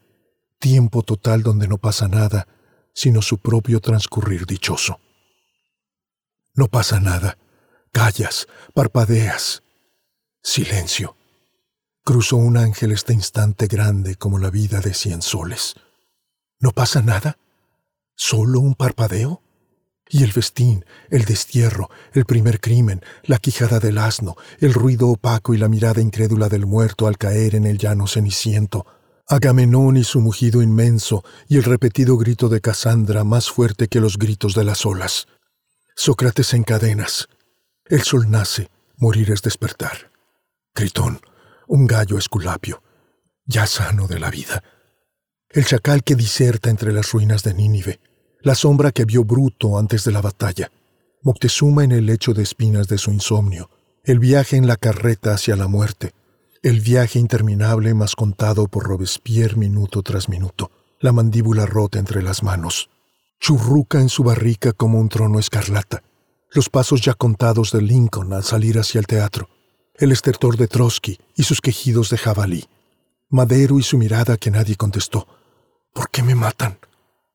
Tiempo 0.57 1.03
total 1.03 1.43
donde 1.43 1.67
no 1.67 1.77
pasa 1.77 2.07
nada, 2.07 2.47
sino 2.95 3.21
su 3.21 3.37
propio 3.37 3.79
transcurrir 3.79 4.47
dichoso. 4.47 4.99
No 6.55 6.67
pasa 6.67 6.99
nada. 6.99 7.37
Callas, 7.91 8.47
parpadeas. 8.73 9.61
Silencio. 10.41 11.17
Cruzó 12.03 12.37
un 12.37 12.55
ángel 12.57 12.91
este 12.91 13.13
instante 13.13 13.67
grande 13.67 14.15
como 14.15 14.39
la 14.39 14.49
vida 14.49 14.79
de 14.79 14.93
cien 14.93 15.21
soles. 15.21 15.75
¿No 16.59 16.71
pasa 16.71 17.01
nada? 17.01 17.37
¿Solo 18.15 18.61
un 18.61 18.75
parpadeo? 18.75 19.41
Y 20.07 20.23
el 20.23 20.31
festín, 20.31 20.85
el 21.09 21.25
destierro, 21.25 21.89
el 22.13 22.25
primer 22.25 22.61
crimen, 22.61 23.01
la 23.23 23.39
quijada 23.39 23.79
del 23.79 23.97
asno, 23.97 24.35
el 24.59 24.73
ruido 24.73 25.09
opaco 25.09 25.53
y 25.53 25.57
la 25.57 25.67
mirada 25.67 25.99
incrédula 25.99 26.47
del 26.47 26.65
muerto 26.65 27.07
al 27.07 27.17
caer 27.17 27.55
en 27.55 27.65
el 27.65 27.79
llano 27.79 28.07
ceniciento, 28.07 28.85
Agamenón 29.27 29.97
y 29.97 30.03
su 30.03 30.21
mugido 30.21 30.61
inmenso 30.61 31.23
y 31.49 31.57
el 31.57 31.63
repetido 31.63 32.15
grito 32.17 32.47
de 32.47 32.61
Casandra 32.61 33.23
más 33.23 33.49
fuerte 33.49 33.87
que 33.87 33.99
los 33.99 34.19
gritos 34.19 34.53
de 34.53 34.63
las 34.63 34.85
olas. 34.85 35.27
Sócrates 35.95 36.53
en 36.53 36.63
cadenas. 36.63 37.27
El 37.85 38.01
sol 38.03 38.29
nace, 38.29 38.69
morir 38.97 39.31
es 39.31 39.41
despertar. 39.41 40.11
Critón, 40.73 41.19
un 41.67 41.87
gallo 41.87 42.17
esculapio, 42.17 42.83
ya 43.45 43.65
sano 43.65 44.07
de 44.07 44.19
la 44.19 44.29
vida. 44.29 44.63
El 45.49 45.65
chacal 45.65 46.03
que 46.03 46.15
diserta 46.15 46.69
entre 46.69 46.91
las 46.91 47.11
ruinas 47.11 47.43
de 47.43 47.53
Nínive 47.53 47.99
la 48.45 48.53
sombra 48.53 48.91
que 48.91 49.05
vio 49.05 49.23
Bruto 49.23 49.79
antes 49.79 50.03
de 50.03 50.11
la 50.11 50.21
batalla, 50.21 50.71
Moctezuma 51.23 51.83
en 51.83 51.91
el 51.91 52.05
lecho 52.05 52.35
de 52.35 52.43
espinas 52.43 52.87
de 52.87 52.99
su 52.99 53.09
insomnio, 53.09 53.71
el 54.03 54.19
viaje 54.19 54.55
en 54.55 54.67
la 54.67 54.77
carreta 54.77 55.33
hacia 55.33 55.55
la 55.55 55.67
muerte, 55.67 56.13
el 56.61 56.79
viaje 56.79 57.17
interminable 57.17 57.95
más 57.95 58.15
contado 58.15 58.67
por 58.67 58.83
Robespierre 58.83 59.55
minuto 59.55 60.03
tras 60.03 60.29
minuto, 60.29 60.69
la 60.99 61.11
mandíbula 61.11 61.65
rota 61.65 61.97
entre 61.97 62.21
las 62.21 62.43
manos, 62.43 62.91
churruca 63.45 63.99
en 63.99 64.09
su 64.09 64.23
barrica 64.23 64.73
como 64.73 64.99
un 64.99 65.07
trono 65.07 65.37
escarlata, 65.37 66.01
los 66.49 66.67
pasos 66.67 67.01
ya 67.01 67.13
contados 67.13 67.71
de 67.71 67.79
Lincoln 67.79 68.33
al 68.33 68.43
salir 68.43 68.79
hacia 68.79 68.97
el 68.97 69.05
teatro, 69.05 69.49
el 69.93 70.11
estertor 70.11 70.57
de 70.57 70.67
Trotsky 70.67 71.19
y 71.35 71.43
sus 71.43 71.61
quejidos 71.61 72.09
de 72.09 72.17
jabalí, 72.17 72.65
Madero 73.29 73.77
y 73.77 73.83
su 73.83 73.99
mirada 73.99 74.37
que 74.37 74.49
nadie 74.49 74.75
contestó. 74.75 75.27
¿Por 75.93 76.09
qué 76.09 76.23
me 76.23 76.33
matan? 76.33 76.79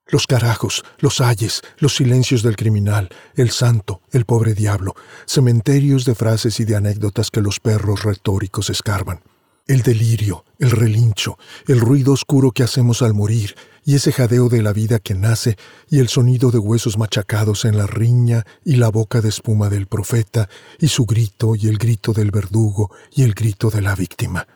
los 0.09 0.27
carajos, 0.27 0.83
los 0.99 1.21
ayes, 1.21 1.63
los 1.79 1.95
silencios 1.95 2.43
del 2.43 2.57
criminal, 2.57 3.09
el 3.37 3.51
santo, 3.51 4.01
el 4.11 4.25
pobre 4.25 4.55
diablo, 4.55 4.97
cementerios 5.27 6.05
de 6.05 6.17
frases 6.17 6.59
y 6.59 6.65
de 6.65 6.75
anécdotas 6.75 7.31
que 7.31 7.41
los 7.41 7.61
perros 7.61 8.03
retóricos 8.03 8.69
escarban, 8.69 9.21
el 9.69 9.83
delirio, 9.83 10.45
el 10.59 10.73
relincho, 10.73 11.39
el 11.69 11.79
ruido 11.79 12.13
oscuro 12.13 12.51
que 12.51 12.65
hacemos 12.65 13.03
al 13.03 13.15
morir, 13.15 13.55
y 13.85 13.95
ese 13.95 14.13
jadeo 14.13 14.49
de 14.49 14.63
la 14.63 14.73
vida 14.73 14.99
que 14.99 15.15
nace, 15.15 15.57
y 15.89 15.99
el 16.01 16.09
sonido 16.09 16.51
de 16.51 16.59
huesos 16.59 16.99
machacados 16.99 17.65
en 17.65 17.77
la 17.77 17.87
riña, 17.87 18.45
y 18.65 18.77
la 18.77 18.89
boca 18.89 19.21
de 19.21 19.29
espuma 19.29 19.69
del 19.69 19.87
profeta, 19.87 20.49
y 20.79 20.89
su 20.89 21.07
grito, 21.07 21.55
y 21.57 21.69
el 21.69 21.79
grito 21.79 22.13
del 22.13 22.31
verdugo, 22.31 22.91
y 23.13 23.23
el 23.23 23.35
grito 23.35 23.71
de 23.71 23.83
la 23.83 23.95
víctima. 23.95 24.47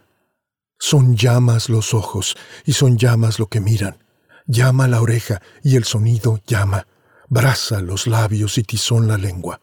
Son 0.79 1.17
llamas 1.17 1.69
los 1.69 1.95
ojos, 1.95 2.37
y 2.65 2.73
son 2.73 2.99
llamas 2.99 3.39
lo 3.39 3.47
que 3.47 3.61
miran. 3.61 4.05
Llama 4.47 4.89
la 4.89 5.01
oreja 5.01 5.41
y 5.63 5.77
el 5.77 5.85
sonido 5.85 6.39
llama, 6.47 6.87
brasa 7.31 7.81
los 7.81 8.07
labios 8.07 8.59
y 8.59 8.63
tizón 8.63 9.09
la 9.09 9.17
lengua, 9.17 9.61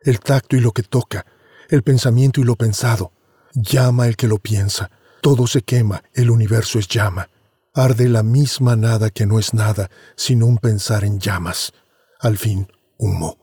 el 0.00 0.20
tacto 0.20 0.56
y 0.56 0.60
lo 0.60 0.72
que 0.72 0.82
toca, 0.82 1.26
el 1.68 1.82
pensamiento 1.82 2.40
y 2.40 2.44
lo 2.44 2.56
pensado, 2.56 3.12
llama 3.52 4.06
el 4.06 4.16
que 4.16 4.28
lo 4.28 4.38
piensa, 4.38 4.90
todo 5.20 5.46
se 5.46 5.60
quema, 5.60 6.02
el 6.14 6.30
universo 6.30 6.78
es 6.78 6.88
llama, 6.88 7.28
arde 7.74 8.08
la 8.08 8.22
misma 8.22 8.76
nada 8.76 9.10
que 9.10 9.26
no 9.26 9.38
es 9.38 9.54
nada, 9.54 9.90
sino 10.16 10.46
un 10.46 10.58
pensar 10.58 11.04
en 11.04 11.20
llamas, 11.20 11.72
al 12.20 12.38
fin 12.38 12.70
humo. 12.98 13.38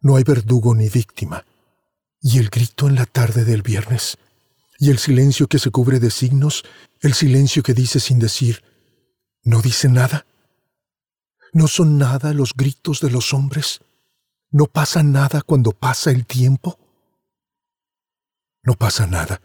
No 0.00 0.16
hay 0.16 0.24
verdugo 0.24 0.74
ni 0.74 0.88
víctima. 0.88 1.44
Y 2.20 2.38
el 2.38 2.48
grito 2.48 2.88
en 2.88 2.94
la 2.94 3.06
tarde 3.06 3.44
del 3.44 3.62
viernes, 3.62 4.18
y 4.78 4.90
el 4.90 4.98
silencio 4.98 5.46
que 5.46 5.58
se 5.58 5.70
cubre 5.70 6.00
de 6.00 6.10
signos, 6.10 6.64
el 7.00 7.14
silencio 7.14 7.62
que 7.62 7.74
dice 7.74 8.00
sin 8.00 8.18
decir, 8.18 8.62
¿No 9.46 9.62
dice 9.62 9.88
nada? 9.88 10.26
¿No 11.52 11.68
son 11.68 11.98
nada 11.98 12.32
los 12.32 12.52
gritos 12.54 13.00
de 13.00 13.10
los 13.10 13.32
hombres? 13.32 13.80
¿No 14.50 14.66
pasa 14.66 15.04
nada 15.04 15.40
cuando 15.40 15.70
pasa 15.70 16.10
el 16.10 16.26
tiempo? 16.26 16.80
No 18.64 18.74
pasa 18.74 19.06
nada, 19.06 19.40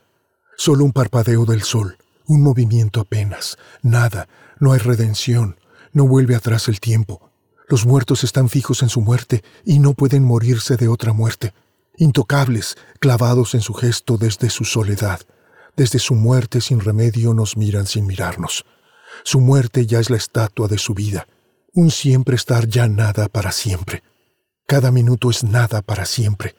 solo 0.58 0.86
un 0.86 0.92
parpadeo 0.92 1.46
del 1.46 1.62
sol, 1.62 2.00
un 2.26 2.42
movimiento 2.42 3.02
apenas, 3.02 3.58
nada, 3.82 4.28
no 4.60 4.74
hay 4.74 4.80
redención, 4.80 5.58
no 5.94 6.08
vuelve 6.08 6.36
atrás 6.36 6.68
el 6.68 6.80
tiempo. 6.80 7.32
Los 7.68 7.86
muertos 7.86 8.24
están 8.24 8.50
fijos 8.50 8.84
en 8.84 8.90
su 8.90 9.02
muerte 9.02 9.44
y 9.66 9.80
no 9.80 9.94
pueden 9.94 10.24
morirse 10.24 10.76
de 10.78 10.88
otra 10.88 11.14
muerte, 11.14 11.54
intocables, 11.98 12.78
clavados 13.00 13.56
en 13.56 13.62
su 13.62 13.74
gesto 13.74 14.18
desde 14.18 14.50
su 14.50 14.66
soledad. 14.66 15.22
Desde 15.76 16.00
su 16.00 16.16
muerte 16.16 16.62
sin 16.62 16.80
remedio 16.80 17.34
nos 17.34 17.56
miran 17.56 17.86
sin 17.86 18.06
mirarnos. 18.06 18.66
Su 19.24 19.40
muerte 19.40 19.86
ya 19.86 20.00
es 20.00 20.10
la 20.10 20.18
estatua 20.18 20.68
de 20.68 20.78
su 20.78 20.94
vida, 20.94 21.28
un 21.74 21.92
siempre 21.92 22.36
estar 22.36 22.68
ya 22.68 22.88
nada 22.88 23.30
para 23.30 23.52
siempre. 23.52 24.04
Cada 24.68 24.92
minuto 24.92 25.30
es 25.30 25.44
nada 25.44 25.82
para 25.82 26.06
siempre. 26.06 26.56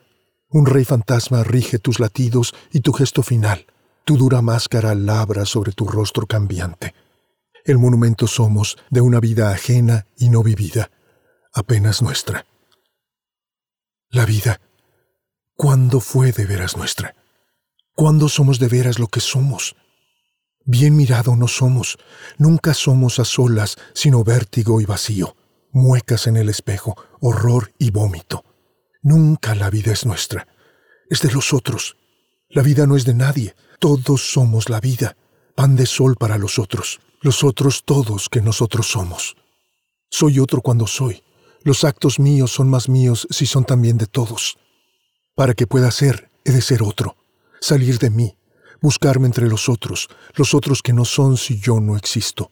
Un 0.49 0.65
rey 0.65 0.85
fantasma 0.85 1.43
rige 1.43 1.79
tus 1.79 1.99
latidos 1.99 2.53
y 2.71 2.81
tu 2.81 2.93
gesto 2.93 3.23
final. 3.23 3.65
Tu 4.05 4.17
dura 4.17 4.41
máscara 4.41 4.95
labra 4.95 5.45
sobre 5.45 5.71
tu 5.71 5.87
rostro 5.87 6.27
cambiante. 6.27 6.93
El 7.63 7.77
monumento 7.77 8.27
somos 8.27 8.77
de 8.89 8.99
una 8.99 9.21
vida 9.21 9.51
ajena 9.51 10.07
y 10.17 10.29
no 10.29 10.43
vivida, 10.43 10.91
apenas 11.53 12.01
nuestra. 12.01 12.45
La 14.09 14.25
vida, 14.25 14.59
¿cuándo 15.55 16.01
fue 16.01 16.33
de 16.33 16.45
veras 16.45 16.75
nuestra? 16.75 17.15
¿Cuándo 17.95 18.27
somos 18.27 18.59
de 18.59 18.67
veras 18.67 18.99
lo 18.99 19.07
que 19.07 19.21
somos? 19.21 19.77
Bien 20.65 20.95
mirado 20.95 21.37
no 21.37 21.47
somos, 21.47 21.97
nunca 22.37 22.73
somos 22.73 23.19
a 23.19 23.25
solas, 23.25 23.77
sino 23.93 24.25
vértigo 24.25 24.81
y 24.81 24.85
vacío, 24.85 25.37
muecas 25.71 26.27
en 26.27 26.35
el 26.35 26.49
espejo, 26.49 26.95
horror 27.21 27.71
y 27.79 27.91
vómito. 27.91 28.43
Nunca 29.01 29.55
la 29.55 29.69
vida 29.69 29.93
es 29.93 30.05
nuestra, 30.05 30.47
es 31.09 31.21
de 31.21 31.31
los 31.31 31.53
otros. 31.53 31.97
La 32.49 32.61
vida 32.61 32.85
no 32.85 32.95
es 32.95 33.05
de 33.05 33.13
nadie, 33.13 33.55
todos 33.83 34.31
somos 34.31 34.69
la 34.69 34.79
vida, 34.79 35.17
pan 35.55 35.75
de 35.75 35.85
sol 35.85 36.15
para 36.15 36.37
los 36.37 36.57
otros, 36.57 37.01
los 37.19 37.43
otros 37.43 37.83
todos 37.83 38.29
que 38.29 38.39
nosotros 38.39 38.87
somos. 38.87 39.35
Soy 40.09 40.39
otro 40.39 40.61
cuando 40.61 40.87
soy, 40.87 41.21
los 41.63 41.83
actos 41.83 42.17
míos 42.17 42.49
son 42.49 42.69
más 42.69 42.87
míos 42.87 43.27
si 43.29 43.45
son 43.45 43.65
también 43.65 43.97
de 43.97 44.05
todos. 44.05 44.57
Para 45.35 45.53
que 45.53 45.67
pueda 45.67 45.91
ser, 45.91 46.31
he 46.45 46.53
de 46.53 46.61
ser 46.61 46.81
otro, 46.81 47.17
salir 47.59 47.99
de 47.99 48.09
mí, 48.09 48.37
buscarme 48.81 49.25
entre 49.25 49.49
los 49.49 49.67
otros, 49.67 50.07
los 50.35 50.53
otros 50.53 50.81
que 50.81 50.93
no 50.93 51.03
son 51.03 51.35
si 51.35 51.59
yo 51.59 51.81
no 51.81 51.97
existo, 51.97 52.51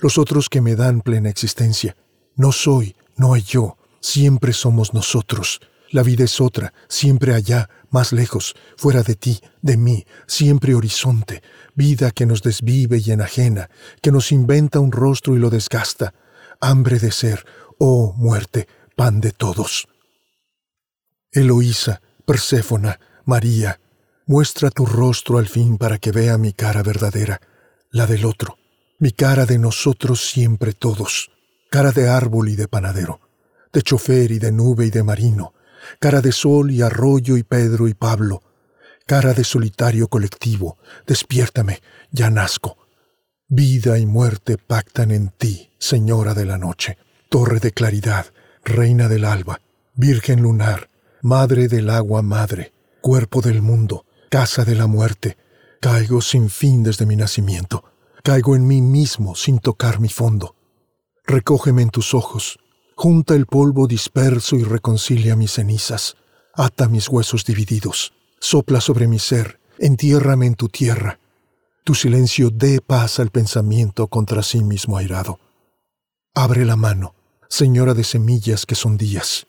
los 0.00 0.18
otros 0.18 0.48
que 0.48 0.60
me 0.60 0.74
dan 0.74 1.00
plena 1.00 1.28
existencia. 1.28 1.96
No 2.34 2.50
soy, 2.50 2.96
no 3.14 3.34
hay 3.34 3.42
yo, 3.42 3.76
siempre 4.00 4.52
somos 4.52 4.94
nosotros. 4.94 5.60
La 5.90 6.02
vida 6.02 6.24
es 6.24 6.40
otra, 6.40 6.74
siempre 6.88 7.34
allá, 7.34 7.70
más 7.96 8.12
lejos, 8.12 8.54
fuera 8.76 9.02
de 9.02 9.14
ti, 9.14 9.40
de 9.62 9.78
mí, 9.78 10.04
siempre 10.26 10.74
horizonte, 10.74 11.42
vida 11.74 12.10
que 12.10 12.26
nos 12.26 12.42
desvive 12.42 13.00
y 13.02 13.10
enajena, 13.10 13.70
que 14.02 14.12
nos 14.12 14.32
inventa 14.32 14.80
un 14.80 14.92
rostro 14.92 15.34
y 15.34 15.38
lo 15.38 15.48
desgasta, 15.48 16.12
hambre 16.60 16.98
de 16.98 17.10
ser, 17.10 17.46
oh 17.78 18.12
muerte, 18.18 18.68
pan 18.96 19.22
de 19.22 19.32
todos. 19.32 19.88
Eloísa, 21.32 22.02
Perséfona, 22.26 23.00
María, 23.24 23.80
muestra 24.26 24.68
tu 24.68 24.84
rostro 24.84 25.38
al 25.38 25.48
fin 25.48 25.78
para 25.78 25.96
que 25.96 26.12
vea 26.12 26.36
mi 26.36 26.52
cara 26.52 26.82
verdadera, 26.82 27.40
la 27.90 28.06
del 28.06 28.26
otro, 28.26 28.58
mi 28.98 29.12
cara 29.12 29.46
de 29.46 29.58
nosotros 29.58 30.20
siempre 30.20 30.74
todos, 30.74 31.30
cara 31.70 31.92
de 31.92 32.10
árbol 32.10 32.50
y 32.50 32.56
de 32.56 32.68
panadero, 32.68 33.20
de 33.72 33.80
chofer 33.80 34.32
y 34.32 34.38
de 34.38 34.52
nube 34.52 34.84
y 34.84 34.90
de 34.90 35.02
marino, 35.02 35.54
cara 35.98 36.20
de 36.20 36.32
sol 36.32 36.70
y 36.70 36.82
arroyo 36.82 37.36
y 37.36 37.42
Pedro 37.42 37.88
y 37.88 37.94
Pablo, 37.94 38.42
cara 39.06 39.34
de 39.34 39.44
solitario 39.44 40.08
colectivo, 40.08 40.78
despiértame, 41.06 41.80
ya 42.10 42.30
nazco. 42.30 42.76
Vida 43.48 43.98
y 43.98 44.06
muerte 44.06 44.58
pactan 44.58 45.12
en 45.12 45.28
ti, 45.28 45.70
Señora 45.78 46.34
de 46.34 46.46
la 46.46 46.58
noche, 46.58 46.98
torre 47.28 47.60
de 47.60 47.70
claridad, 47.70 48.26
reina 48.64 49.08
del 49.08 49.24
alba, 49.24 49.60
virgen 49.94 50.42
lunar, 50.42 50.90
madre 51.22 51.68
del 51.68 51.90
agua 51.90 52.22
madre, 52.22 52.72
cuerpo 53.00 53.40
del 53.42 53.62
mundo, 53.62 54.04
casa 54.30 54.64
de 54.64 54.74
la 54.74 54.86
muerte. 54.88 55.36
Caigo 55.80 56.20
sin 56.20 56.50
fin 56.50 56.82
desde 56.82 57.06
mi 57.06 57.14
nacimiento, 57.14 57.84
caigo 58.24 58.56
en 58.56 58.66
mí 58.66 58.80
mismo 58.80 59.36
sin 59.36 59.60
tocar 59.60 60.00
mi 60.00 60.08
fondo. 60.08 60.56
Recógeme 61.24 61.82
en 61.82 61.90
tus 61.90 62.14
ojos, 62.14 62.58
junta 62.96 63.34
el 63.34 63.44
polvo 63.44 63.86
disperso 63.86 64.56
y 64.56 64.64
reconcilia 64.64 65.36
mis 65.36 65.52
cenizas, 65.52 66.16
ata 66.54 66.88
mis 66.88 67.08
huesos 67.10 67.44
divididos, 67.44 68.14
sopla 68.40 68.80
sobre 68.80 69.06
mi 69.06 69.18
ser, 69.18 69.60
entiérrame 69.78 70.46
en 70.46 70.54
tu 70.54 70.68
tierra. 70.68 71.20
Tu 71.84 71.94
silencio 71.94 72.48
dé 72.50 72.80
paz 72.80 73.20
al 73.20 73.30
pensamiento 73.30 74.08
contra 74.08 74.42
sí 74.42 74.64
mismo 74.64 74.96
airado. 74.96 75.38
Abre 76.34 76.64
la 76.64 76.76
mano, 76.76 77.14
señora 77.50 77.92
de 77.92 78.02
semillas 78.02 78.64
que 78.64 78.74
son 78.74 78.96
días. 78.96 79.46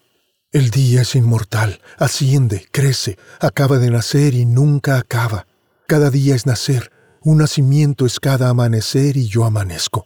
El 0.52 0.70
día 0.70 1.02
es 1.02 1.16
inmortal, 1.16 1.80
asciende, 1.98 2.68
crece, 2.72 3.18
acaba 3.40 3.78
de 3.78 3.90
nacer 3.90 4.34
y 4.34 4.46
nunca 4.46 4.98
acaba. 4.98 5.48
Cada 5.88 6.10
día 6.10 6.36
es 6.36 6.46
nacer, 6.46 6.92
un 7.22 7.38
nacimiento 7.38 8.06
es 8.06 8.20
cada 8.20 8.50
amanecer 8.50 9.16
y 9.16 9.28
yo 9.28 9.46
amanezco. 9.46 10.06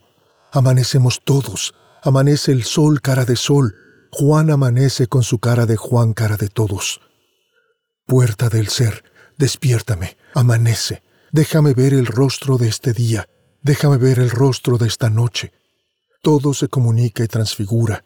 Amanecemos 0.52 1.20
todos, 1.24 1.74
Amanece 2.04 2.50
el 2.50 2.64
sol 2.64 3.00
cara 3.00 3.24
de 3.24 3.36
sol, 3.36 3.76
Juan 4.10 4.50
amanece 4.50 5.06
con 5.06 5.22
su 5.22 5.38
cara 5.38 5.66
de 5.66 5.76
Juan 5.76 6.14
cara 6.14 6.36
de 6.36 6.48
todos. 6.48 7.00
Puerta 8.06 8.48
del 8.48 8.66
ser, 8.68 9.04
despiértame, 9.38 10.16
amanece, 10.34 11.04
déjame 11.30 11.74
ver 11.74 11.94
el 11.94 12.06
rostro 12.06 12.58
de 12.58 12.68
este 12.68 12.92
día, 12.92 13.28
déjame 13.62 13.98
ver 13.98 14.18
el 14.18 14.30
rostro 14.30 14.78
de 14.78 14.88
esta 14.88 15.10
noche. 15.10 15.52
Todo 16.22 16.54
se 16.54 16.66
comunica 16.66 17.22
y 17.22 17.28
transfigura, 17.28 18.04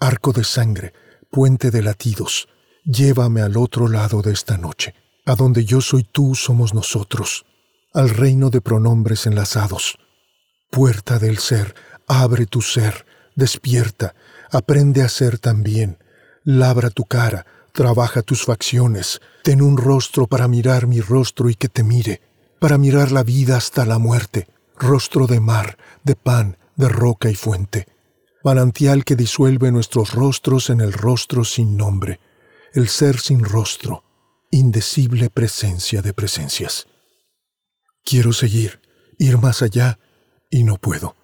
arco 0.00 0.32
de 0.32 0.42
sangre, 0.42 0.92
puente 1.30 1.70
de 1.70 1.82
latidos, 1.82 2.48
llévame 2.84 3.42
al 3.42 3.56
otro 3.56 3.86
lado 3.86 4.22
de 4.22 4.32
esta 4.32 4.58
noche, 4.58 4.92
a 5.24 5.36
donde 5.36 5.64
yo 5.64 5.80
soy 5.80 6.02
tú 6.02 6.34
somos 6.34 6.74
nosotros, 6.74 7.46
al 7.94 8.10
reino 8.10 8.50
de 8.50 8.60
pronombres 8.60 9.24
enlazados. 9.26 9.98
Puerta 10.68 11.20
del 11.20 11.38
ser, 11.38 11.76
abre 12.08 12.46
tu 12.46 12.60
ser, 12.60 13.06
Despierta, 13.36 14.14
aprende 14.50 15.02
a 15.02 15.08
ser 15.08 15.38
también. 15.38 15.98
Labra 16.42 16.90
tu 16.90 17.04
cara, 17.04 17.46
trabaja 17.72 18.22
tus 18.22 18.44
facciones, 18.44 19.20
ten 19.44 19.60
un 19.60 19.76
rostro 19.76 20.26
para 20.26 20.48
mirar 20.48 20.86
mi 20.86 21.00
rostro 21.00 21.50
y 21.50 21.54
que 21.54 21.68
te 21.68 21.84
mire, 21.84 22.22
para 22.58 22.78
mirar 22.78 23.12
la 23.12 23.22
vida 23.22 23.58
hasta 23.58 23.84
la 23.84 23.98
muerte, 23.98 24.48
rostro 24.78 25.26
de 25.26 25.40
mar, 25.40 25.76
de 26.02 26.16
pan, 26.16 26.56
de 26.76 26.88
roca 26.88 27.28
y 27.28 27.34
fuente, 27.34 27.86
manantial 28.42 29.04
que 29.04 29.16
disuelve 29.16 29.70
nuestros 29.70 30.14
rostros 30.14 30.70
en 30.70 30.80
el 30.80 30.94
rostro 30.94 31.44
sin 31.44 31.76
nombre, 31.76 32.20
el 32.72 32.88
ser 32.88 33.18
sin 33.18 33.44
rostro, 33.44 34.02
indecible 34.50 35.28
presencia 35.28 36.00
de 36.00 36.14
presencias. 36.14 36.86
Quiero 38.02 38.32
seguir, 38.32 38.80
ir 39.18 39.36
más 39.36 39.60
allá, 39.60 39.98
y 40.48 40.64
no 40.64 40.76
puedo. 40.78 41.16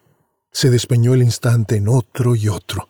Se 0.53 0.69
despeñó 0.69 1.15
el 1.15 1.23
instante 1.23 1.77
en 1.77 1.89
otro 1.89 2.37
y 2.37 2.49
otro. 2.49 2.89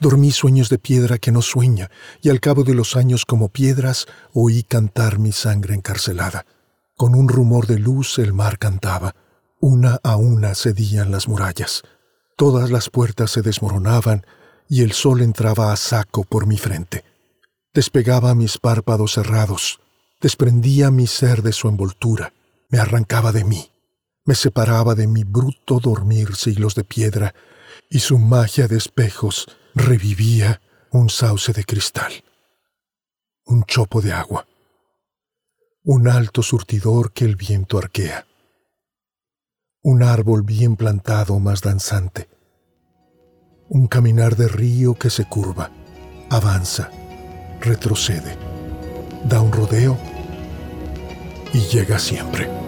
Dormí 0.00 0.32
sueños 0.32 0.70
de 0.70 0.78
piedra 0.78 1.18
que 1.18 1.30
no 1.30 1.42
sueña, 1.42 1.90
y 2.22 2.30
al 2.30 2.40
cabo 2.40 2.64
de 2.64 2.74
los 2.74 2.96
años 2.96 3.26
como 3.26 3.50
piedras 3.50 4.06
oí 4.32 4.62
cantar 4.62 5.18
mi 5.18 5.32
sangre 5.32 5.74
encarcelada. 5.74 6.46
Con 6.96 7.14
un 7.14 7.28
rumor 7.28 7.66
de 7.66 7.78
luz 7.78 8.18
el 8.18 8.32
mar 8.32 8.58
cantaba. 8.58 9.14
Una 9.60 10.00
a 10.02 10.16
una 10.16 10.54
cedían 10.54 11.10
las 11.10 11.28
murallas. 11.28 11.82
Todas 12.36 12.70
las 12.70 12.88
puertas 12.88 13.30
se 13.30 13.42
desmoronaban 13.42 14.26
y 14.68 14.82
el 14.82 14.92
sol 14.92 15.20
entraba 15.20 15.72
a 15.72 15.76
saco 15.76 16.24
por 16.24 16.46
mi 16.46 16.56
frente. 16.56 17.04
Despegaba 17.74 18.34
mis 18.34 18.58
párpados 18.58 19.12
cerrados, 19.12 19.80
desprendía 20.20 20.90
mi 20.90 21.06
ser 21.06 21.42
de 21.42 21.52
su 21.52 21.68
envoltura, 21.68 22.32
me 22.70 22.78
arrancaba 22.78 23.32
de 23.32 23.44
mí 23.44 23.70
me 24.26 24.34
separaba 24.34 24.94
de 24.94 25.06
mi 25.06 25.24
bruto 25.24 25.78
dormir 25.80 26.34
siglos 26.34 26.74
de 26.74 26.84
piedra, 26.84 27.34
y 27.88 28.00
su 28.00 28.18
magia 28.18 28.66
de 28.66 28.76
espejos 28.76 29.46
revivía 29.74 30.60
un 30.90 31.08
sauce 31.08 31.52
de 31.52 31.64
cristal, 31.64 32.12
un 33.44 33.64
chopo 33.64 34.02
de 34.02 34.12
agua, 34.12 34.46
un 35.84 36.08
alto 36.08 36.42
surtidor 36.42 37.12
que 37.12 37.24
el 37.24 37.36
viento 37.36 37.78
arquea, 37.78 38.26
un 39.82 40.02
árbol 40.02 40.42
bien 40.42 40.74
plantado 40.74 41.38
más 41.38 41.62
danzante, 41.62 42.28
un 43.68 43.86
caminar 43.86 44.34
de 44.34 44.48
río 44.48 44.94
que 44.94 45.10
se 45.10 45.28
curva, 45.28 45.70
avanza, 46.30 46.90
retrocede, 47.60 48.36
da 49.28 49.40
un 49.40 49.52
rodeo 49.52 49.96
y 51.52 51.60
llega 51.60 52.00
siempre. 52.00 52.65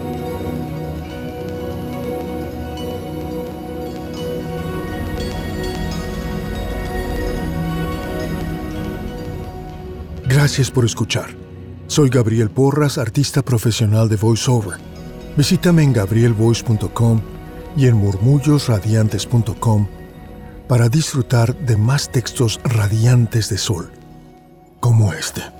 Gracias 10.39 10.71
por 10.71 10.85
escuchar. 10.85 11.35
Soy 11.87 12.07
Gabriel 12.07 12.49
Porras, 12.49 12.97
artista 12.97 13.41
profesional 13.41 14.07
de 14.07 14.15
voiceover. 14.15 14.79
Visítame 15.35 15.83
en 15.83 15.91
gabrielvoice.com 15.91 17.21
y 17.75 17.87
en 17.87 17.97
murmullosradiantes.com 17.97 19.89
para 20.65 20.87
disfrutar 20.87 21.53
de 21.57 21.75
más 21.75 22.09
textos 22.09 22.61
radiantes 22.63 23.49
de 23.49 23.57
sol, 23.57 23.91
como 24.79 25.11
este. 25.11 25.58